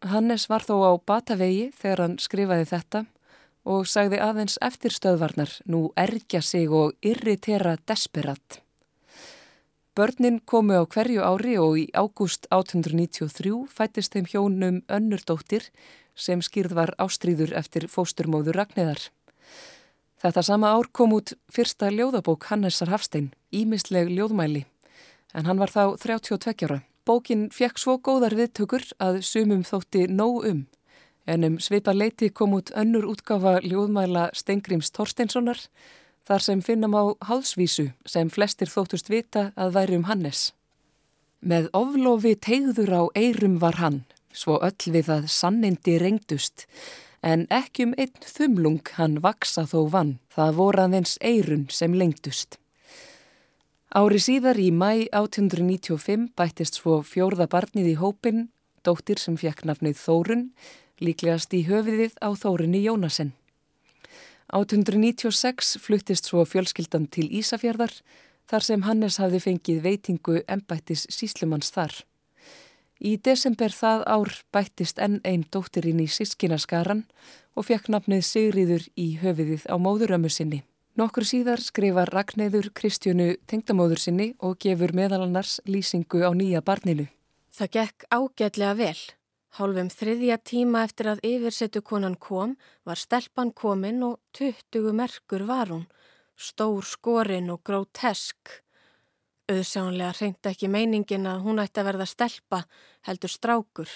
Hannes 0.03 0.49
var 0.51 0.65
þó 0.67 0.77
á 0.83 0.93
batavegi 0.99 1.71
þegar 1.79 2.05
hann 2.05 2.19
skrifaði 2.19 2.67
þetta 2.73 3.05
og 3.63 3.87
sagði 3.87 4.19
aðeins 4.19 4.59
eftir 4.65 4.95
stöðvarnar 4.95 5.53
nú 5.71 5.93
ergja 5.97 6.43
sig 6.43 6.71
og 6.71 6.97
irritera 7.07 7.77
desperat. 7.87 8.63
Börnin 9.95 10.41
komu 10.41 10.81
á 10.81 10.89
hverju 10.89 11.21
ári 11.21 11.59
og 11.61 11.77
í 11.79 11.85
ágúst 11.93 12.49
1893 12.49 13.67
fættist 13.69 14.17
þeim 14.17 14.29
hjónum 14.31 14.79
önnurdóttir 14.89 15.69
sem 16.17 16.41
skýrð 16.41 16.75
var 16.79 16.95
ástríður 16.97 17.53
eftir 17.61 17.87
fósturmóður 17.93 18.57
Ragnæðar. 18.57 19.11
Þetta 20.23 20.43
sama 20.47 20.69
ár 20.71 20.87
kom 20.95 21.17
út 21.17 21.33
fyrsta 21.51 21.89
ljóðabók 21.91 22.45
Hannesar 22.47 22.93
Hafstein, 22.93 23.33
Ímisleg 23.51 24.07
ljóðmæli, 24.07 24.61
en 25.35 25.49
hann 25.49 25.59
var 25.59 25.73
þá 25.75 25.97
32 25.99 26.63
ára. 26.69 26.77
Bókin 27.03 27.49
fekk 27.51 27.81
svo 27.83 27.97
góðar 27.99 28.37
viðtökur 28.39 28.85
að 29.03 29.19
sumum 29.27 29.65
þótti 29.67 30.05
nóg 30.07 30.47
um, 30.47 30.61
en 31.27 31.49
um 31.49 31.59
sveipa 31.59 31.91
leiti 31.91 32.31
kom 32.31 32.55
út 32.55 32.71
önnur 32.79 33.09
útgafa 33.11 33.57
ljóðmæla 33.67 34.29
Stengrims 34.39 34.95
Torsteinssonar, 34.95 35.59
þar 36.23 36.47
sem 36.47 36.63
finnam 36.63 36.95
á 36.95 37.03
háðsvísu 37.27 37.91
sem 38.07 38.31
flestir 38.31 38.71
þóttust 38.71 39.11
vita 39.11 39.49
að 39.59 39.75
væri 39.75 39.99
um 39.99 40.07
Hannes. 40.07 40.53
Með 41.43 41.67
oflofi 41.75 42.37
tegður 42.39 42.95
á 42.95 43.03
eirum 43.19 43.59
var 43.59 43.83
hann, 43.83 44.05
svo 44.31 44.63
öll 44.63 44.95
við 44.95 45.11
að 45.11 45.27
sannindi 45.35 45.99
reyndust, 45.99 46.69
en 47.23 47.47
ekki 47.51 47.87
um 47.87 47.95
einn 47.99 48.27
þumlung 48.27 48.83
hann 48.99 49.21
vaksa 49.23 49.65
þó 49.71 49.87
vann, 49.95 50.17
það 50.35 50.57
voru 50.59 50.83
aðeins 50.85 51.15
eirun 51.23 51.69
sem 51.71 51.95
lengtust. 51.95 52.59
Ári 53.93 54.19
síðar 54.25 54.57
í 54.57 54.71
mæ 54.73 55.07
1895 55.13 56.31
bættist 56.39 56.81
svo 56.81 57.03
fjórða 57.05 57.47
barnið 57.53 57.93
í 57.93 57.97
hópin, 58.01 58.47
dóttir 58.83 59.21
sem 59.21 59.37
fekk 59.37 59.67
nafnið 59.69 59.99
Þórun, 60.01 60.47
líklegast 61.03 61.53
í 61.55 61.63
höfiðið 61.69 62.17
á 62.25 62.33
Þórunni 62.33 62.81
Jónasen. 62.87 63.35
1896 64.53 65.77
fluttist 65.81 66.29
svo 66.29 66.47
fjölskyldan 66.49 67.07
til 67.13 67.29
Ísafjörðar 67.29 67.95
þar 68.51 68.67
sem 68.67 68.83
Hannes 68.89 69.21
hafði 69.21 69.43
fengið 69.47 69.85
veitingu 69.85 70.41
embættis 70.49 71.07
síslumanns 71.13 71.73
þar. 71.73 71.93
Í 73.03 73.17
desember 73.19 73.73
það 73.75 74.05
ár 74.07 74.31
bættist 74.55 75.01
enn 75.03 75.17
einn 75.27 75.43
dóttirinn 75.51 76.05
í 76.05 76.07
sískinaskaran 76.07 77.01
og 77.59 77.67
fekk 77.67 77.89
nafnið 77.91 78.23
Sigriður 78.29 78.85
í 78.95 79.07
höfiðið 79.19 79.65
á 79.67 79.75
móðurömmu 79.75 80.31
sinni. 80.31 80.61
Nokkur 80.95 81.27
síðar 81.27 81.59
skrifar 81.65 82.13
Ragnæður 82.15 82.69
Kristjónu 82.79 83.33
tengdamóður 83.51 83.99
sinni 84.05 84.29
og 84.39 84.61
gefur 84.63 84.95
meðalannars 84.95 85.57
lýsingu 85.67 86.23
á 86.23 86.31
nýja 86.31 86.63
barninu. 86.63 87.09
Það 87.51 87.73
gekk 87.79 88.07
ágætlega 88.13 88.75
vel. 88.79 89.01
Hálfum 89.59 89.91
þriðja 89.93 90.39
tíma 90.47 90.85
eftir 90.87 91.11
að 91.11 91.25
yfirsetu 91.27 91.83
konan 91.83 92.15
kom 92.17 92.55
var 92.87 93.01
stelpan 93.01 93.51
komin 93.51 93.99
og 94.07 94.21
20 94.39 94.95
merkur 94.97 95.43
var 95.49 95.75
hún, 95.75 95.89
stór 96.39 96.87
skorinn 96.87 97.51
og 97.51 97.65
grótesk. 97.67 98.63
Auðsjánlega 99.51 100.13
reyndi 100.21 100.51
ekki 100.53 100.69
meiningin 100.71 101.27
að 101.27 101.43
hún 101.47 101.61
ætti 101.63 101.83
að 101.83 101.89
verða 101.91 102.07
stelpa, 102.07 102.61
heldur 103.09 103.33
strákur. 103.33 103.91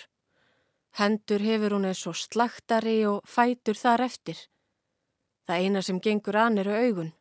Hendur 0.99 1.45
hefur 1.45 1.77
hún 1.77 1.87
eins 1.87 2.03
og 2.09 2.17
slaktari 2.19 2.99
og 3.07 3.23
fætur 3.29 3.79
þar 3.79 4.07
eftir. 4.09 4.41
Það 5.47 5.63
eina 5.63 5.83
sem 5.85 6.01
gengur 6.03 6.39
an 6.41 6.59
eru 6.59 6.75
augun. 6.75 7.13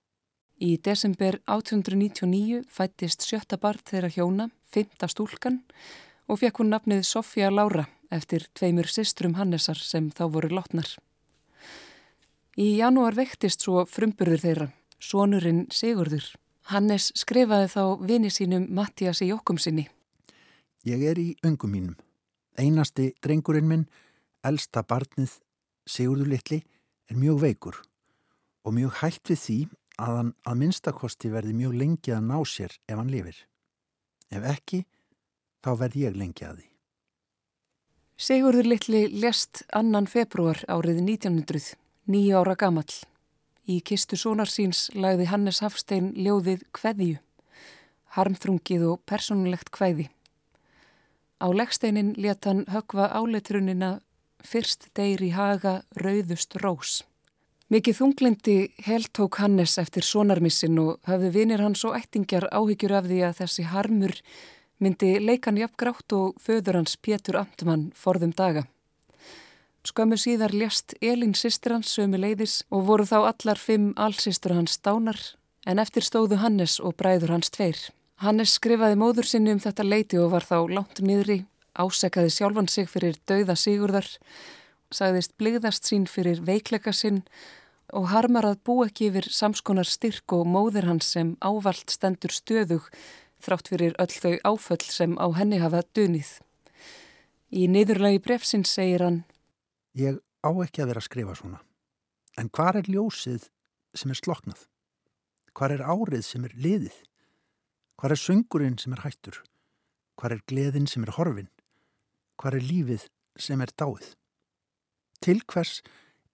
Í 0.57 0.77
desember 0.79 1.37
1899 1.51 2.63
fættist 2.71 3.25
sjötta 3.27 3.59
barð 3.61 3.83
þeirra 3.91 4.09
hjóna, 4.15 4.47
fymta 4.71 5.09
stúlkan, 5.11 5.59
og 6.31 6.39
fekk 6.41 6.61
hún 6.61 6.71
nafnið 6.71 7.03
Sofja 7.05 7.51
Lára 7.51 7.85
eftir 8.15 8.47
tveimur 8.55 8.87
systrum 8.89 9.35
Hannesar 9.35 9.77
sem 9.77 10.07
þá 10.15 10.23
voru 10.31 10.49
látnar. 10.55 10.87
Í 12.55 12.77
janúar 12.79 13.17
vektist 13.17 13.65
svo 13.65 13.83
frumburður 13.85 14.41
þeirra, 14.41 14.67
sonurinn 14.97 15.65
Sigurður. 15.75 16.31
Hannes 16.71 17.11
skrifaði 17.13 17.69
þá 17.69 17.83
vini 18.09 18.31
sínum 18.33 18.65
Mattias 18.73 19.21
í 19.21 19.29
okkum 19.33 19.59
sinni. 19.61 19.85
Ég 20.85 21.03
er 21.05 21.19
í 21.21 21.35
öngum 21.45 21.71
mínum. 21.71 21.97
Einasti 22.57 23.11
drengurinn 23.21 23.67
minn, 23.67 23.87
elsta 24.45 24.81
barnið 24.81 25.39
Sigurður 25.85 26.31
litli, 26.33 26.63
er 27.09 27.17
mjög 27.21 27.41
veikur 27.43 27.75
og 28.65 28.73
mjög 28.73 28.95
hægt 29.03 29.29
við 29.29 29.41
því 29.43 29.57
að 30.01 30.15
hann 30.17 30.31
að 30.49 30.55
minnstakosti 30.61 31.29
verði 31.29 31.53
mjög 31.53 31.75
lengi 31.81 32.13
að 32.15 32.23
ná 32.25 32.37
sér 32.49 32.73
ef 32.89 32.97
hann 32.97 33.11
lifir. 33.13 33.37
Ef 34.33 34.47
ekki, 34.49 34.79
þá 35.61 35.69
verð 35.81 35.99
ég 36.01 36.17
lengi 36.17 36.47
að 36.47 36.63
því. 36.63 36.69
Sigurður 38.17 38.71
litli 38.71 39.03
lest 39.21 39.61
annan 39.75 40.07
februar 40.09 40.63
árið 40.71 41.03
1900, 41.03 41.75
nýja 42.09 42.41
ára 42.41 42.55
gamall. 42.57 42.95
Í 43.65 43.79
kistu 43.81 44.17
sónar 44.17 44.49
síns 44.51 44.91
lagði 44.93 45.25
Hannes 45.31 45.63
Hafstein 45.65 46.11
ljóðið 46.13 46.67
Kveðju, 46.77 47.15
harmþrungið 48.13 48.83
og 48.91 48.99
personlegt 49.09 49.71
kveði. 49.73 50.11
Á 51.41 51.49
leggsteinin 51.49 52.13
let 52.21 52.45
hann 52.45 52.67
högva 52.69 53.09
áleitrunina 53.09 53.99
Fyrst 54.45 54.91
deyr 54.93 55.23
í 55.25 55.31
haga 55.33 55.79
rauðust 55.97 56.53
rós. 56.61 56.99
Mikið 57.73 57.97
þunglindi 57.97 58.57
heltók 58.85 59.39
Hannes 59.41 59.79
eftir 59.81 60.05
sonarmissin 60.05 60.77
og 60.77 60.99
hafði 61.09 61.31
vinir 61.33 61.63
hans 61.65 61.81
og 61.89 61.97
ættingjar 61.97 62.45
áhyggjur 62.53 62.93
af 62.99 63.09
því 63.09 63.23
að 63.25 63.39
þessi 63.39 63.65
harmur 63.71 64.13
myndi 64.77 65.15
leikan 65.17 65.57
jafngrátt 65.57 66.13
og 66.13 66.37
föður 66.37 66.83
hans 66.83 66.93
Pétur 67.01 67.41
Amtmann 67.41 67.89
forðum 67.97 68.37
daga. 68.37 68.67
Skömmu 69.85 70.17
síðar 70.17 70.49
ljast 70.49 70.95
Elin 70.97 71.35
sýstir 71.37 71.75
hans 71.75 71.91
sömu 71.93 72.17
leiðis 72.17 72.63
og 72.73 72.87
voru 72.87 73.03
þá 73.05 73.19
allar 73.29 73.59
fimm 73.61 73.91
allsýstur 74.01 74.55
hans 74.57 74.79
dánar 74.81 75.19
en 75.69 75.77
eftir 75.81 76.01
stóðu 76.01 76.39
Hannes 76.41 76.79
og 76.81 76.95
bræður 76.97 77.35
hans 77.35 77.51
tveir. 77.53 77.77
Hannes 78.17 78.55
skrifaði 78.57 78.97
móður 78.97 79.29
sinni 79.29 79.53
um 79.53 79.61
þetta 79.61 79.85
leiti 79.85 80.17
og 80.17 80.31
var 80.31 80.47
þá 80.47 80.57
langt 80.71 81.01
niðri, 81.05 81.43
ásekaði 81.77 82.31
sjálfan 82.33 82.69
sig 82.71 82.89
fyrir 82.89 83.19
dauða 83.29 83.57
Sigurðar 83.61 84.09
sagðist 84.89 85.35
bligðast 85.37 85.85
sín 85.85 86.09
fyrir 86.09 86.41
veikleika 86.41 86.93
sinn 86.93 87.21
og 87.93 88.09
harmar 88.09 88.49
að 88.49 88.63
bú 88.65 88.79
ekki 88.87 89.11
yfir 89.11 89.29
samskonar 89.29 89.85
styrk 89.85 90.33
og 90.33 90.49
móðir 90.49 90.89
hans 90.89 91.11
sem 91.13 91.35
ávalt 91.45 91.93
stendur 91.93 92.33
stöðug 92.33 92.89
þrátt 93.37 93.69
fyrir 93.69 93.93
öll 94.01 94.17
þau 94.17 94.33
áföll 94.55 94.81
sem 94.89 95.13
á 95.21 95.29
henni 95.37 95.61
hafa 95.61 95.85
dunið. 95.93 96.39
Í 97.53 97.69
niðurlagi 97.69 98.23
brefsins 98.25 98.73
segir 98.73 99.05
hann 99.05 99.23
Ég 99.95 100.19
á 100.43 100.51
ekki 100.59 100.83
að 100.83 100.89
vera 100.91 101.01
að 101.01 101.07
skrifa 101.07 101.33
svona. 101.39 101.59
En 102.35 102.49
hvar 102.51 102.75
er 102.75 102.87
ljósið 102.91 103.47
sem 103.95 104.11
er 104.11 104.19
sloknað? 104.19 104.65
Hvar 105.55 105.71
er 105.71 105.83
árið 105.87 106.25
sem 106.27 106.43
er 106.43 106.55
liðið? 106.59 106.95
Hvar 107.95 108.11
er 108.11 108.19
söngurinn 108.19 108.75
sem 108.81 108.91
er 108.91 109.05
hættur? 109.05 109.39
Hvar 110.19 110.35
er 110.35 110.43
gleðin 110.51 110.89
sem 110.91 111.05
er 111.07 111.13
horfin? 111.15 111.47
Hvar 112.35 112.57
er 112.57 112.65
lífið 112.65 113.07
sem 113.39 113.63
er 113.63 113.71
dáið? 113.71 114.09
Til 115.23 115.39
hvers 115.47 115.79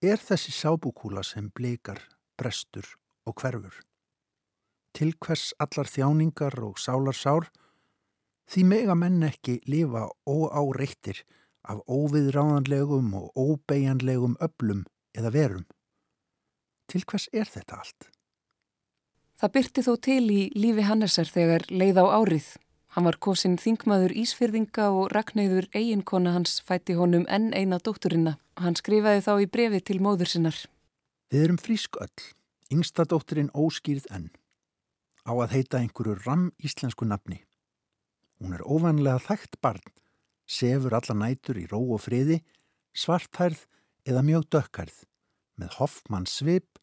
er 0.02 0.18
þessi 0.18 0.50
sábúkúla 0.50 1.22
sem 1.22 1.46
bleikar, 1.54 2.02
brestur 2.34 2.88
og 3.30 3.38
hverfur? 3.38 3.78
Til 4.92 5.14
hvers 5.22 5.52
allar 5.62 5.86
þjáningar 5.86 6.58
og 6.66 6.82
sálarsár? 6.82 7.46
Því 8.50 8.66
mega 8.66 8.98
menn 8.98 9.22
ekki 9.22 9.60
lifa 9.70 10.08
óáreittir 10.26 11.22
af 11.62 11.84
óviðráðanlegum 11.86 13.12
og 13.18 13.30
óbeigjanlegum 13.38 14.38
öblum 14.42 14.82
eða 15.14 15.32
verum. 15.34 15.66
Til 16.90 17.04
hvers 17.06 17.28
er 17.32 17.48
þetta 17.48 17.78
allt? 17.82 18.08
Það 19.38 19.54
byrti 19.56 19.86
þó 19.86 19.94
til 20.02 20.24
í 20.30 20.42
lífi 20.54 20.84
Hannesar 20.86 21.30
þegar 21.30 21.66
leið 21.70 22.02
á 22.02 22.06
árið 22.18 22.50
Hann 22.92 23.06
var 23.08 23.16
kosin 23.24 23.54
þingmaður 23.56 24.12
Ísfyrðinga 24.20 24.90
og 24.92 25.06
Ragnæður 25.14 25.70
eiginkona 25.72 26.34
hans 26.34 26.58
fætti 26.68 26.92
honum 26.98 27.22
enn 27.24 27.54
eina 27.56 27.78
dótturina. 27.80 28.34
Hann 28.60 28.76
skrifaði 28.76 29.22
þá 29.24 29.32
í 29.40 29.46
brefi 29.48 29.80
til 29.80 29.96
móður 30.04 30.28
sinnar. 30.28 30.58
Við 31.32 31.46
erum 31.46 31.60
frísk 31.62 31.96
öll, 32.04 32.26
yngsta 32.68 33.06
dótturinn 33.08 33.48
óskýrð 33.56 34.10
enn, 34.12 34.28
á 35.24 35.32
að 35.32 35.54
heita 35.56 35.80
einhverju 35.80 36.18
ram 36.26 36.50
íslensku 36.60 37.08
nafni. 37.08 37.40
Hún 38.36 38.52
er 38.58 38.66
óvanlega 38.68 39.24
þægt 39.24 39.56
barn, 39.64 39.80
sefur 40.52 40.96
alla 40.98 41.16
nætur 41.16 41.60
í 41.60 41.66
ró 41.70 41.80
og 41.80 42.02
friði, 42.04 42.42
svarthærð 42.92 43.64
eða 44.08 44.24
mjög 44.26 44.48
dökkarð, 44.52 44.98
með 45.56 45.78
hoffmann 45.78 46.28
svip 46.28 46.80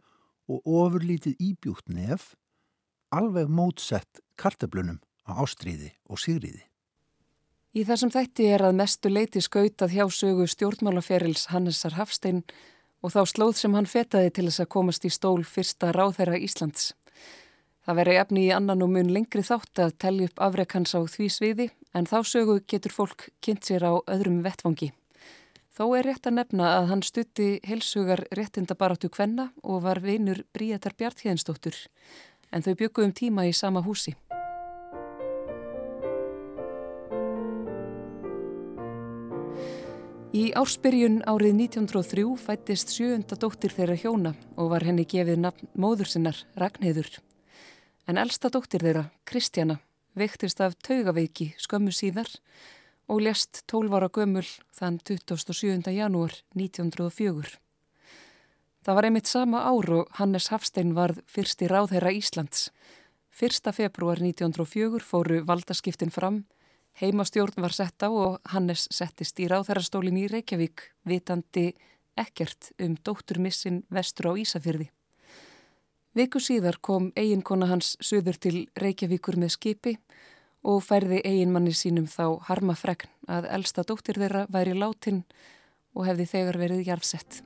og 0.49 0.65
ofurlítið 0.65 1.38
íbjútt 1.38 1.91
nef, 1.93 2.34
alveg 3.13 3.49
mótsett 3.49 4.23
kartablunum 4.39 4.99
á 5.29 5.38
ástríði 5.43 5.93
og 6.10 6.21
síriði. 6.21 6.63
Í 7.77 7.86
þessum 7.86 8.10
þætti 8.10 8.47
er 8.49 8.63
að 8.65 8.77
mestu 8.79 9.12
leiti 9.12 9.41
skautað 9.45 9.93
hjá 9.93 10.05
sögu 10.10 10.47
stjórnmálaferils 10.49 11.49
Hannesar 11.53 11.99
Hafstein 11.99 12.41
og 13.05 13.13
þá 13.13 13.21
slóð 13.29 13.60
sem 13.60 13.75
hann 13.77 13.89
fetaði 13.89 14.32
til 14.34 14.47
þess 14.47 14.63
að 14.63 14.71
komast 14.73 15.05
í 15.05 15.12
stól 15.13 15.43
fyrsta 15.45 15.91
ráðherra 15.93 16.39
Íslands. 16.41 16.95
Það 17.86 17.99
veri 18.01 18.17
efni 18.21 18.47
í 18.47 18.53
annan 18.53 18.82
og 18.86 18.89
mun 18.95 19.13
lengri 19.13 19.43
þátt 19.45 19.84
að 19.86 19.93
telli 20.01 20.25
upp 20.29 20.41
afrekans 20.41 20.95
á 20.97 21.01
því 21.05 21.29
sviði 21.34 21.69
en 21.93 22.08
þá 22.10 22.21
sögu 22.23 22.60
getur 22.67 22.93
fólk 22.93 23.30
kynnt 23.41 23.65
sér 23.65 23.86
á 23.88 23.93
öðrum 24.06 24.41
vettfangi. 24.45 24.91
Þó 25.80 25.86
er 25.95 26.10
rétt 26.10 26.28
að 26.28 26.36
nefna 26.39 26.71
að 26.75 26.89
hann 26.91 27.04
stutti 27.08 27.49
helsugar 27.63 28.25
réttindabaratu 28.36 29.08
kvenna 29.08 29.49
og 29.63 29.86
var 29.86 30.02
vinur 30.04 30.43
Bríetar 30.52 30.97
Bjarthéðinsdóttur 30.99 31.78
en 32.52 32.65
þau 32.65 32.73
bygguðum 32.82 33.13
tíma 33.15 33.45
í 33.47 33.54
sama 33.56 33.84
húsi. 33.86 34.15
Í 40.30 40.52
ársbyrjun 40.54 41.23
árið 41.25 41.56
1903 41.58 42.23
fættist 42.38 42.91
sjöunda 42.93 43.34
dóttir 43.39 43.73
þeirra 43.73 43.95
hjóna 43.97 44.36
og 44.62 44.69
var 44.75 44.86
henni 44.86 45.08
gefið 45.10 45.39
nafn 45.41 45.71
móður 45.73 46.12
sinnar, 46.12 46.38
Ragnheður. 46.60 47.10
En 48.06 48.19
elsta 48.21 48.52
dóttir 48.54 48.86
þeirra, 48.86 49.08
Kristjana, 49.25 49.80
veiktist 50.19 50.62
af 50.62 50.75
taugaveiki 50.86 51.53
skömmu 51.58 51.93
síðar 51.95 52.29
og 53.10 53.23
lest 53.25 53.63
12 53.71 53.95
ára 53.97 54.12
gömul 54.13 54.45
þann 54.75 54.99
27. 55.01 55.89
janúar 55.95 56.36
1904. 56.53 57.58
Það 58.86 58.95
var 58.95 59.08
einmitt 59.08 59.27
sama 59.27 59.63
ár 59.65 59.89
og 59.95 60.13
Hannes 60.19 60.51
Hafstein 60.53 60.93
varð 60.95 61.23
fyrsti 61.27 61.67
ráðherra 61.67 62.13
Íslands. 62.15 62.69
1. 63.39 63.73
februar 63.75 64.21
1904 64.21 65.03
fóru 65.05 65.43
valdaskiptin 65.47 66.12
fram 66.12 66.43
Heimastjórn 66.99 67.62
var 67.63 67.71
sett 67.71 68.03
á 68.03 68.12
og 68.12 68.39
Hannes 68.51 68.88
settist 68.91 69.39
í 69.39 69.47
ráðherrastólin 69.47 70.17
í 70.19 70.25
Reykjavík 70.27 70.83
vitandi 71.08 71.69
ekkert 72.19 72.73
um 72.83 72.98
dótturmissin 73.00 73.83
vestur 73.87 74.33
á 74.35 74.39
Ísafyrði. 74.41 74.89
Viku 76.17 76.39
síðar 76.41 76.79
kom 76.81 77.12
eiginkona 77.13 77.67
hans 77.69 77.93
söður 78.01 78.39
til 78.41 78.55
Reykjavíkur 78.81 79.37
með 79.37 79.53
skipi 79.53 79.93
og 80.65 80.81
færði 80.81 81.19
eiginmanni 81.21 81.75
sínum 81.77 82.07
þá 82.10 82.41
harma 82.47 82.73
fregn 82.75 83.12
að 83.29 83.45
elsta 83.53 83.85
dóttir 83.85 84.17
þeirra 84.17 84.47
væri 84.49 84.73
látin 84.73 85.21
og 85.93 86.07
hefði 86.10 86.25
þegar 86.33 86.60
verið 86.63 86.89
jarfsett. 86.89 87.43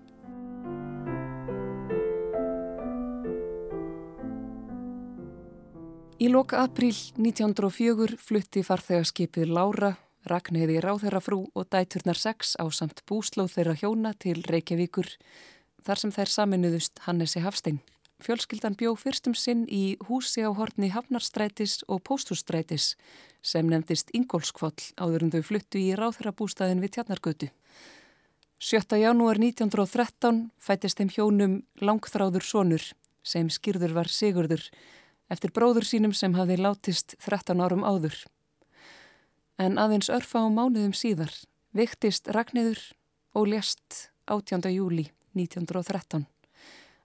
Í 6.24 6.30
loka 6.32 6.64
april 6.64 6.95
1904 7.20 8.16
flutti 8.16 8.64
farþegarskipið 8.64 9.49
Lára, 9.51 9.97
Ragnæði 10.24 10.78
Ráðherrafrú 10.80 11.41
og 11.51 11.68
dæturnar 11.68 12.16
6 12.16 12.55
á 12.64 12.66
samt 12.72 13.03
búslóð 13.09 13.57
þeirra 13.57 13.76
hjóna 13.76 14.14
til 14.16 14.39
Reykjavíkur 14.47 15.09
þar 15.84 15.99
sem 15.99 16.16
þær 16.16 16.32
saminuðust 16.32 17.03
Hannesi 17.03 17.43
Hafstein. 17.43 17.84
Fjölskyldan 18.24 18.78
bjó 18.80 18.93
fyrstum 18.95 19.34
sinn 19.36 19.65
í 19.67 19.97
húsi 20.07 20.45
á 20.47 20.51
horni 20.55 20.88
Hafnarstrætis 20.93 21.82
og 21.91 21.99
Póstússtrætis 22.07 22.93
sem 23.43 23.67
nefndist 23.67 24.13
Ingólskvoll 24.15 24.80
áður 24.95 25.26
en 25.26 25.34
þau 25.34 25.43
fluttu 25.49 25.82
í 25.82 25.91
Ráðherrabústaðin 25.99 26.80
við 26.84 26.95
Tjarnargötu. 26.95 27.49
7. 28.63 28.95
janúar 28.95 29.41
1913 29.43 30.45
fættist 30.55 31.01
þeim 31.01 31.11
hjónum 31.11 31.55
langþráður 31.84 32.47
sonur 32.47 32.86
sem 33.24 33.49
skýrður 33.51 33.97
var 33.97 34.07
Sigurður 34.07 34.69
eftir 35.34 35.51
bróður 35.51 35.88
sínum 35.88 36.13
sem 36.15 36.36
hafði 36.38 36.61
látist 36.63 37.17
13 37.26 37.59
árum 37.59 37.84
áður. 37.84 38.15
En 39.59 39.76
aðeins 39.76 40.07
örfa 40.07 40.43
á 40.43 40.47
mánuðum 40.47 40.95
síðar 40.95 41.34
viktist 41.76 42.32
Ragnæður 42.32 42.80
og 43.36 43.51
lést 43.51 44.13
18. 44.32 44.71
júli 44.71 45.09
1913, 45.36 46.24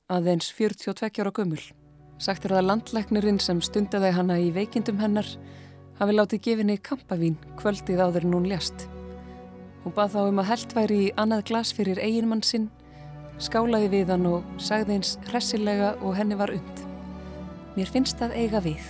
aðeins 0.08 0.48
42 0.56 1.20
ára 1.20 1.32
gömul. 1.36 1.60
Sagt 2.18 2.46
er 2.46 2.54
það 2.56 2.68
landleiknurinn 2.70 3.40
sem 3.42 3.60
stundaði 3.62 4.10
hana 4.16 4.38
í 4.40 4.48
veikindum 4.54 4.98
hennar 5.02 5.28
hafi 5.98 6.14
látið 6.14 6.42
gefinni 6.46 6.78
kampavín 6.80 7.36
kvöldið 7.60 8.00
áður 8.02 8.26
en 8.26 8.36
hún 8.38 8.48
lést. 8.48 8.86
Hún 9.84 9.94
bað 9.94 10.16
þá 10.16 10.20
um 10.24 10.40
að 10.42 10.50
held 10.52 10.74
væri 10.78 10.98
í 11.04 11.12
annað 11.20 11.44
glas 11.50 11.74
fyrir 11.76 12.00
eiginmann 12.00 12.42
sinn, 12.42 12.70
skálaði 13.38 13.92
við 13.92 14.14
hann 14.14 14.26
og 14.30 14.48
sagði 14.56 14.96
eins 14.96 15.14
hressilega 15.28 15.94
og 16.00 16.16
henni 16.18 16.38
var 16.40 16.54
und. 16.56 16.84
Mér 17.76 17.92
finnst 17.92 18.18
það 18.18 18.34
eiga 18.40 18.64
við. 18.64 18.88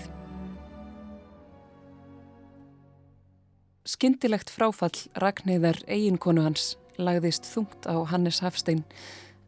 Skindilegt 3.89 4.53
fráfall 4.53 5.09
Ragnæðar 5.19 5.81
eiginkonu 5.89 6.45
hans 6.45 6.77
lagðist 6.99 7.47
þungt 7.49 7.87
á 7.89 7.97
Hannes 8.11 8.41
Hafstein 8.45 8.85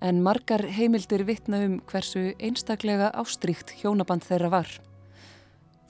en 0.00 0.22
margar 0.24 0.64
heimildir 0.64 1.24
vitna 1.28 1.60
um 1.66 1.80
hversu 1.88 2.30
einstaklega 2.40 3.10
ástríkt 3.20 3.74
hjónaband 3.80 4.24
þeirra 4.24 4.50
var. 4.52 4.70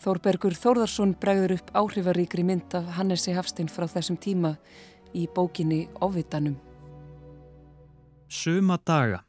Þórbergur 0.01 0.57
Þórðarsson 0.57 1.13
bregður 1.21 1.59
upp 1.59 1.71
áhrifaríkri 1.77 2.45
mynd 2.47 2.75
af 2.79 2.89
Hannesi 2.97 3.35
Hafstein 3.37 3.69
frá 3.69 3.85
þessum 3.85 4.17
tíma 4.17 4.55
í 5.15 5.27
bókinni 5.35 5.87
Óvitanum. 6.01 6.57
Suma 8.31 8.79
daga, 8.87 9.25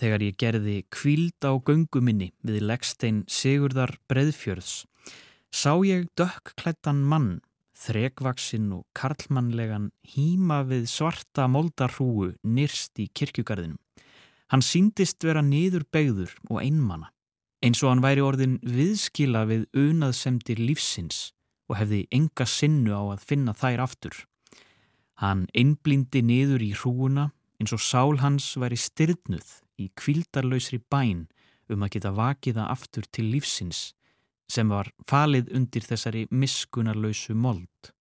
þegar 0.00 0.24
ég 0.24 0.38
gerði 0.40 0.76
kvíld 0.94 1.44
á 1.44 1.52
gönguminni 1.58 2.32
við 2.46 2.64
leggstein 2.70 3.24
Sigurðar 3.28 3.98
Breðfjörðs, 4.08 4.86
sá 5.52 5.74
ég 5.84 6.08
dökkklættan 6.16 7.02
mann, 7.04 7.42
þrekvaksinn 7.84 8.70
og 8.78 8.86
karlmannlegan 8.96 9.90
híma 10.14 10.62
við 10.70 10.88
svarta 10.88 11.50
moldarhrúu 11.50 12.32
nýrst 12.46 12.96
í 13.02 13.10
kirkjugarðinum. 13.12 13.83
Hann 14.52 14.62
síndist 14.62 15.24
vera 15.24 15.42
niður 15.42 15.86
begður 15.92 16.32
og 16.50 16.60
einmana 16.62 17.10
eins 17.64 17.80
og 17.80 17.94
hann 17.94 18.04
væri 18.04 18.20
orðin 18.20 18.58
viðskila 18.60 19.46
við 19.48 19.64
unaðsemdir 19.78 20.60
lífsins 20.60 21.30
og 21.70 21.78
hefði 21.80 22.02
enga 22.12 22.44
sinnu 22.48 22.92
á 22.92 23.02
að 23.14 23.24
finna 23.24 23.54
þær 23.56 23.86
aftur. 23.86 24.16
Hann 25.22 25.46
einblindi 25.56 26.20
niður 26.26 26.64
í 26.66 26.74
hrúuna 26.76 27.30
eins 27.60 27.72
og 27.72 27.80
sál 27.80 28.20
hans 28.20 28.50
væri 28.60 28.76
styrnuð 28.76 29.56
í 29.80 29.88
kvildarlausri 29.96 30.82
bæn 30.92 31.24
um 31.72 31.86
að 31.86 31.96
geta 31.96 32.12
vakiða 32.12 32.68
aftur 32.68 33.08
til 33.08 33.30
lífsins 33.32 33.94
sem 34.50 34.68
var 34.68 34.90
falið 35.08 35.48
undir 35.56 35.86
þessari 35.86 36.26
miskunarlausu 36.30 37.32
mold. 37.32 37.92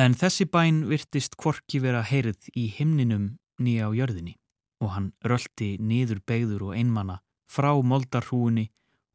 En 0.00 0.14
þessi 0.16 0.46
bæn 0.48 0.86
virtist 0.88 1.36
kvorki 1.36 1.82
vera 1.84 2.00
heyrð 2.06 2.48
í 2.56 2.70
himninum 2.72 3.34
nýja 3.60 3.90
á 3.90 3.92
jörðinni 3.92 4.38
og 4.82 4.94
hann 4.94 5.12
röldi 5.24 5.76
niður 5.80 6.20
begður 6.26 6.68
og 6.68 6.76
einmana 6.78 7.18
frá 7.50 7.72
moldarhrúinni 7.82 8.68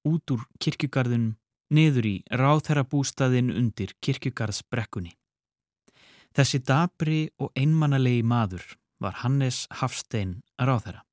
út 0.07 0.33
úr 0.35 0.43
kirkjugarðunum 0.59 1.35
niður 1.73 2.07
í 2.09 2.15
ráðherrabústaðin 2.29 3.51
undir 3.53 3.93
kirkjugarðsbrekkunni. 4.03 5.13
Þessi 6.33 6.59
dabri 6.65 7.19
og 7.41 7.53
einmannalegi 7.57 8.23
maður 8.25 8.65
var 9.01 9.19
Hannes 9.21 9.65
Hafstein 9.79 10.41
ráðherra. 10.57 11.03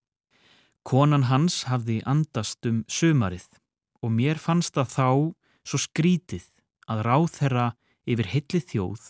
Konan 0.83 1.29
hans 1.29 1.65
hafði 1.69 2.01
andast 2.09 2.65
um 2.67 2.85
sömarið 2.89 3.49
og 4.01 4.15
mér 4.17 4.41
fannst 4.41 4.77
það 4.79 4.95
þá 4.97 5.09
svo 5.69 5.81
skrítið 5.85 6.47
að 6.91 7.03
ráðherra 7.07 7.67
yfir 8.09 8.31
heilli 8.33 8.61
þjóð, 8.65 9.03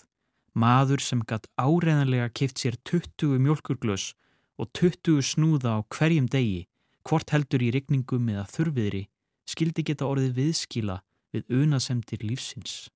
maður 0.58 1.02
sem 1.04 1.22
gatt 1.22 1.46
áreðanlega 1.56 2.28
kipt 2.34 2.58
sér 2.58 2.76
20 2.90 3.38
mjölkurglös 3.38 4.10
og 4.60 4.68
20 4.76 5.24
snúða 5.24 5.78
á 5.80 5.86
hverjum 5.88 6.28
degi, 6.28 6.66
hvort 7.08 7.32
heldur 7.32 7.64
í 7.64 7.70
rigningum 7.72 8.28
eða 8.28 8.44
þurfiðri, 8.52 9.06
skildi 9.48 9.84
geta 9.88 10.08
orðið 10.08 10.36
viðskila 10.36 11.00
við 11.32 11.54
unasemdir 11.62 12.24
lífsins. 12.26 12.90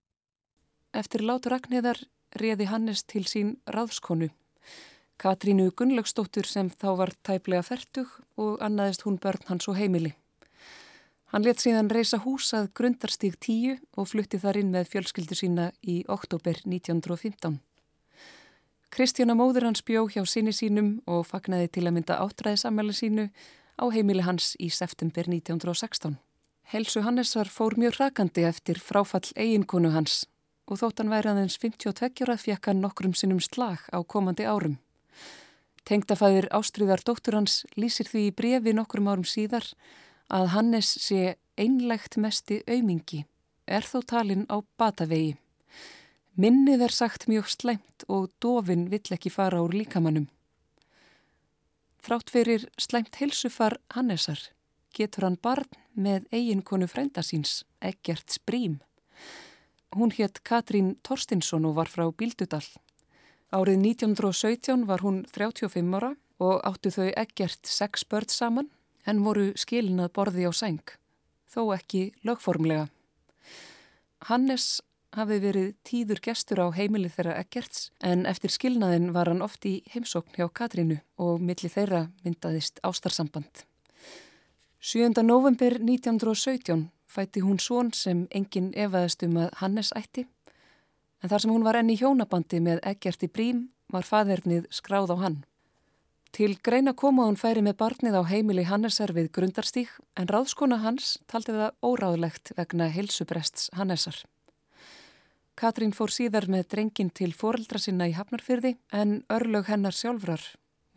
Eftir 0.95 1.25
lát 1.27 1.47
Ragnæðar 1.51 2.05
reði 2.39 2.69
Hannes 2.71 3.03
til 3.09 3.25
sín 3.31 3.57
ráðskonu. 3.67 4.29
Katrínu 5.19 5.71
Gunnlaugstóttur 5.79 6.47
sem 6.47 6.69
þá 6.71 6.89
var 7.01 7.15
tæplega 7.27 7.63
færtug 7.67 8.11
og 8.37 8.63
annaðist 8.63 9.07
hún 9.07 9.19
börn 9.23 9.47
hans 9.49 9.69
og 9.71 9.79
heimili. 9.79 10.15
Hann 11.35 11.43
let 11.47 11.63
síðan 11.63 11.91
reysa 11.91 12.21
hús 12.23 12.53
að 12.55 12.69
grundarstík 12.79 13.39
10 13.43 13.79
og 13.99 14.11
flutti 14.11 14.39
þar 14.43 14.61
inn 14.61 14.75
með 14.75 14.91
fjölskyldu 14.93 15.39
sína 15.39 15.71
í 15.83 16.03
oktober 16.11 16.61
1915. 16.63 17.59
Kristjana 18.95 19.35
móður 19.35 19.65
hans 19.67 19.83
bjó 19.83 20.05
hjá 20.07 20.23
sinni 20.23 20.53
sínum 20.55 21.01
og 21.11 21.25
fagnaði 21.27 21.67
til 21.75 21.83
að 21.89 21.97
mynda 21.97 22.19
áttræðisamæli 22.23 22.93
sínu 22.95 23.25
á 23.75 23.85
heimili 23.91 24.23
hans 24.23 24.53
í 24.63 24.69
september 24.71 25.27
1916. 25.27 26.15
Helsu 26.71 27.03
Hannesar 27.03 27.51
fór 27.51 27.75
mjög 27.75 27.99
rakandi 27.99 28.45
eftir 28.47 28.79
fráfall 28.79 29.33
eiginkonu 29.35 29.91
hans 29.97 30.29
og 30.71 30.79
þótt 30.79 31.03
hann 31.03 31.11
væri 31.11 31.33
aðeins 31.33 31.59
52 31.59 32.23
ára 32.23 32.39
fjekk 32.39 32.71
hann 32.71 32.85
nokkrum 32.87 33.19
sinnum 33.19 33.43
slag 33.43 33.83
á 33.91 33.99
komandi 34.07 34.47
árum. 34.47 34.79
Tengdafæðir 35.83 36.47
Ástriðar 36.55 37.03
dóttur 37.03 37.41
hans 37.41 37.65
lýsir 37.75 38.07
því 38.07 38.29
í 38.29 38.35
brefi 38.39 38.79
nokkrum 38.79 39.11
árum 39.11 39.27
síðar 39.27 39.67
að 40.31 40.53
Hannes 40.55 40.95
sé 41.03 41.35
einlegt 41.59 42.15
mesti 42.15 42.63
aumingi, 42.71 43.25
er 43.67 43.83
þó 43.83 44.05
talinn 44.07 44.47
á 44.47 44.63
batavegi. 44.79 45.35
Minnið 46.35 46.81
er 46.83 46.91
sagt 46.91 47.29
mjög 47.31 47.47
sleimt 47.47 48.05
og 48.11 48.33
dofin 48.43 48.89
vill 48.91 49.15
ekki 49.15 49.31
fara 49.31 49.61
úr 49.63 49.71
líkamannum. 49.71 50.27
Frátt 52.03 52.33
fyrir 52.35 52.65
sleimt 52.75 53.15
helsufar 53.21 53.77
Hannesar 53.95 54.41
getur 54.95 55.29
hann 55.29 55.39
barn 55.39 55.69
með 55.95 56.27
eiginkonu 56.35 56.89
frænda 56.91 57.23
síns, 57.23 57.63
Eggert 57.79 58.35
Sprím. 58.35 58.81
Hún 59.95 60.11
hétt 60.11 60.43
Katrín 60.43 60.97
Torstinsson 61.07 61.67
og 61.69 61.77
var 61.79 61.91
frá 61.91 62.09
Bíldudal. 62.11 62.67
Árið 63.55 63.79
1917 63.95 64.89
var 64.91 65.05
hún 65.07 65.23
35 65.31 65.95
ára 65.95 66.15
og 66.43 66.65
áttu 66.67 66.91
þau 66.91 67.13
Eggert 67.15 67.63
sex 67.63 68.03
börn 68.03 68.27
saman 68.29 68.73
en 69.07 69.23
voru 69.23 69.53
skilinað 69.55 70.11
borði 70.19 70.49
á 70.51 70.53
seng, 70.53 70.83
þó 71.47 71.71
ekki 71.77 72.09
lögformlega. 72.27 72.89
Hannes 74.27 74.83
hafði 75.15 75.39
verið 75.43 75.69
tíður 75.87 76.21
gestur 76.25 76.61
á 76.65 76.67
heimili 76.75 77.11
þeirra 77.13 77.37
Eggerts 77.41 77.91
en 78.03 78.27
eftir 78.27 78.53
skilnaðin 78.53 79.13
var 79.15 79.31
hann 79.31 79.45
oft 79.45 79.67
í 79.67 79.79
heimsókn 79.95 80.37
hjá 80.37 80.49
Katrínu 80.51 80.99
og 81.23 81.41
milli 81.43 81.71
þeirra 81.71 82.09
myndaðist 82.25 82.83
ástarsamband. 82.83 83.65
7. 84.85 85.23
november 85.23 85.79
1917 85.81 86.91
fætti 87.07 87.41
hún 87.45 87.61
són 87.63 87.93
sem 87.95 88.27
enginn 88.35 88.73
efaðist 88.75 89.23
um 89.25 89.39
að 89.45 89.55
Hannes 89.63 89.93
ætti, 89.97 90.27
en 91.23 91.31
þar 91.31 91.45
sem 91.45 91.55
hún 91.55 91.65
var 91.65 91.79
enni 91.79 91.97
hjónabandi 91.97 92.61
með 92.61 92.83
Eggerti 92.91 93.31
Brím 93.31 93.69
var 93.95 94.05
faðernið 94.05 94.67
skráð 94.75 95.15
á 95.15 95.17
hann. 95.23 95.39
Til 96.35 96.57
greina 96.67 96.97
koma 96.99 97.29
hún 97.29 97.39
færi 97.39 97.63
með 97.63 97.79
barnið 97.79 98.19
á 98.19 98.23
heimili 98.27 98.67
Hannesar 98.67 99.15
við 99.15 99.31
grundarstík 99.37 99.93
en 100.19 100.27
ráðskona 100.27 100.81
hans 100.83 101.15
taldi 101.31 101.55
það 101.55 101.77
óráðlegt 101.87 102.51
vegna 102.59 102.91
heilsubrests 102.91 103.71
Hannesar. 103.79 104.25
Katrín 105.55 105.93
fór 105.95 106.11
síðar 106.11 106.49
með 106.51 106.65
drengin 106.73 107.11
til 107.15 107.31
foreldra 107.31 107.79
sinna 107.79 108.09
í 108.11 108.15
Hafnarfyrði 108.17 108.73
en 108.91 109.21
örlög 109.31 109.69
hennar 109.71 109.95
sjálfrar 109.95 110.43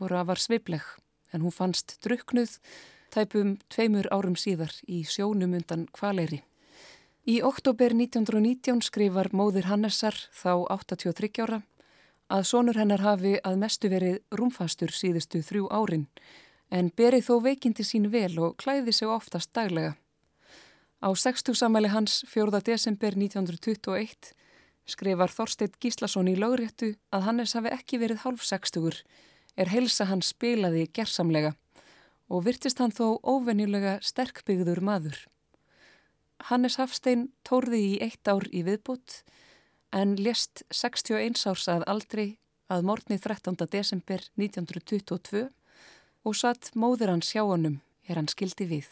voru 0.01 0.17
að 0.17 0.29
var 0.31 0.41
svipleg 0.41 0.85
en 1.29 1.43
hún 1.45 1.53
fannst 1.53 1.99
druknuð 2.01 2.55
tæpum 3.13 3.51
tveimur 3.69 4.09
árum 4.09 4.33
síðar 4.33 4.73
í 4.89 5.03
sjónum 5.05 5.53
undan 5.59 5.85
kvaleri. 5.93 6.41
Í 7.27 7.41
oktober 7.45 7.93
1919 7.93 8.81
skrifar 8.87 9.29
móðir 9.35 9.67
Hannessar, 9.69 10.15
þá 10.33 10.65
83 10.73 11.43
ára, 11.43 11.61
að 12.31 12.47
sonur 12.49 12.79
hennar 12.79 13.03
hafi 13.03 13.35
að 13.43 13.59
mestu 13.61 13.91
verið 13.91 14.17
rúmfastur 14.31 14.93
síðustu 14.95 15.43
þrjú 15.45 15.67
árin, 15.69 16.07
en 16.71 16.89
berið 16.89 17.27
þó 17.27 17.35
veikindi 17.45 17.85
sín 17.85 18.09
vel 18.09 18.33
og 18.39 18.57
klæði 18.63 18.95
sig 18.95 19.11
oftast 19.11 19.53
daglega. 19.53 19.93
Á 21.03 21.13
60 21.13 21.53
samæli 21.53 21.91
hans 21.93 22.23
4. 22.31 22.63
desember 22.65 23.13
1921 23.13 24.33
skrifar 24.87 25.31
Þorsteit 25.31 25.77
Gíslason 25.83 26.29
í 26.31 26.35
lögréttu 26.39 26.95
að 27.13 27.25
Hannes 27.27 27.55
hafi 27.57 27.71
ekki 27.75 27.99
verið 28.01 28.23
hálf 28.23 28.43
60, 28.47 29.01
er 29.57 29.71
heilsa 29.73 30.07
hans 30.07 30.31
spilaði 30.33 30.87
gerðsamlega 30.93 31.53
og 32.27 32.43
virtist 32.47 32.79
hann 32.81 32.91
þó 32.91 33.19
óvenjulega 33.23 33.97
sterkbyggður 34.03 34.81
maður. 34.83 35.17
Hannes 36.49 36.77
Hafstein 36.77 37.29
tórði 37.47 37.79
í 37.81 37.93
eitt 38.03 38.27
ár 38.27 38.45
í 38.51 38.63
viðbútt 38.67 39.21
en 39.95 40.15
lést 40.19 40.63
61 40.69 41.39
árs 41.49 41.67
að 41.71 41.87
aldri 41.87 42.27
að 42.69 42.85
morgni 42.89 43.17
13. 43.17 43.55
desember 43.71 44.23
1922 44.35 45.47
og 46.27 46.35
satt 46.35 46.73
móður 46.75 47.15
hans 47.15 47.31
hjá 47.33 47.45
honum 47.47 47.79
er 48.07 48.19
hann 48.19 48.29
skildi 48.31 48.67
við. 48.67 48.89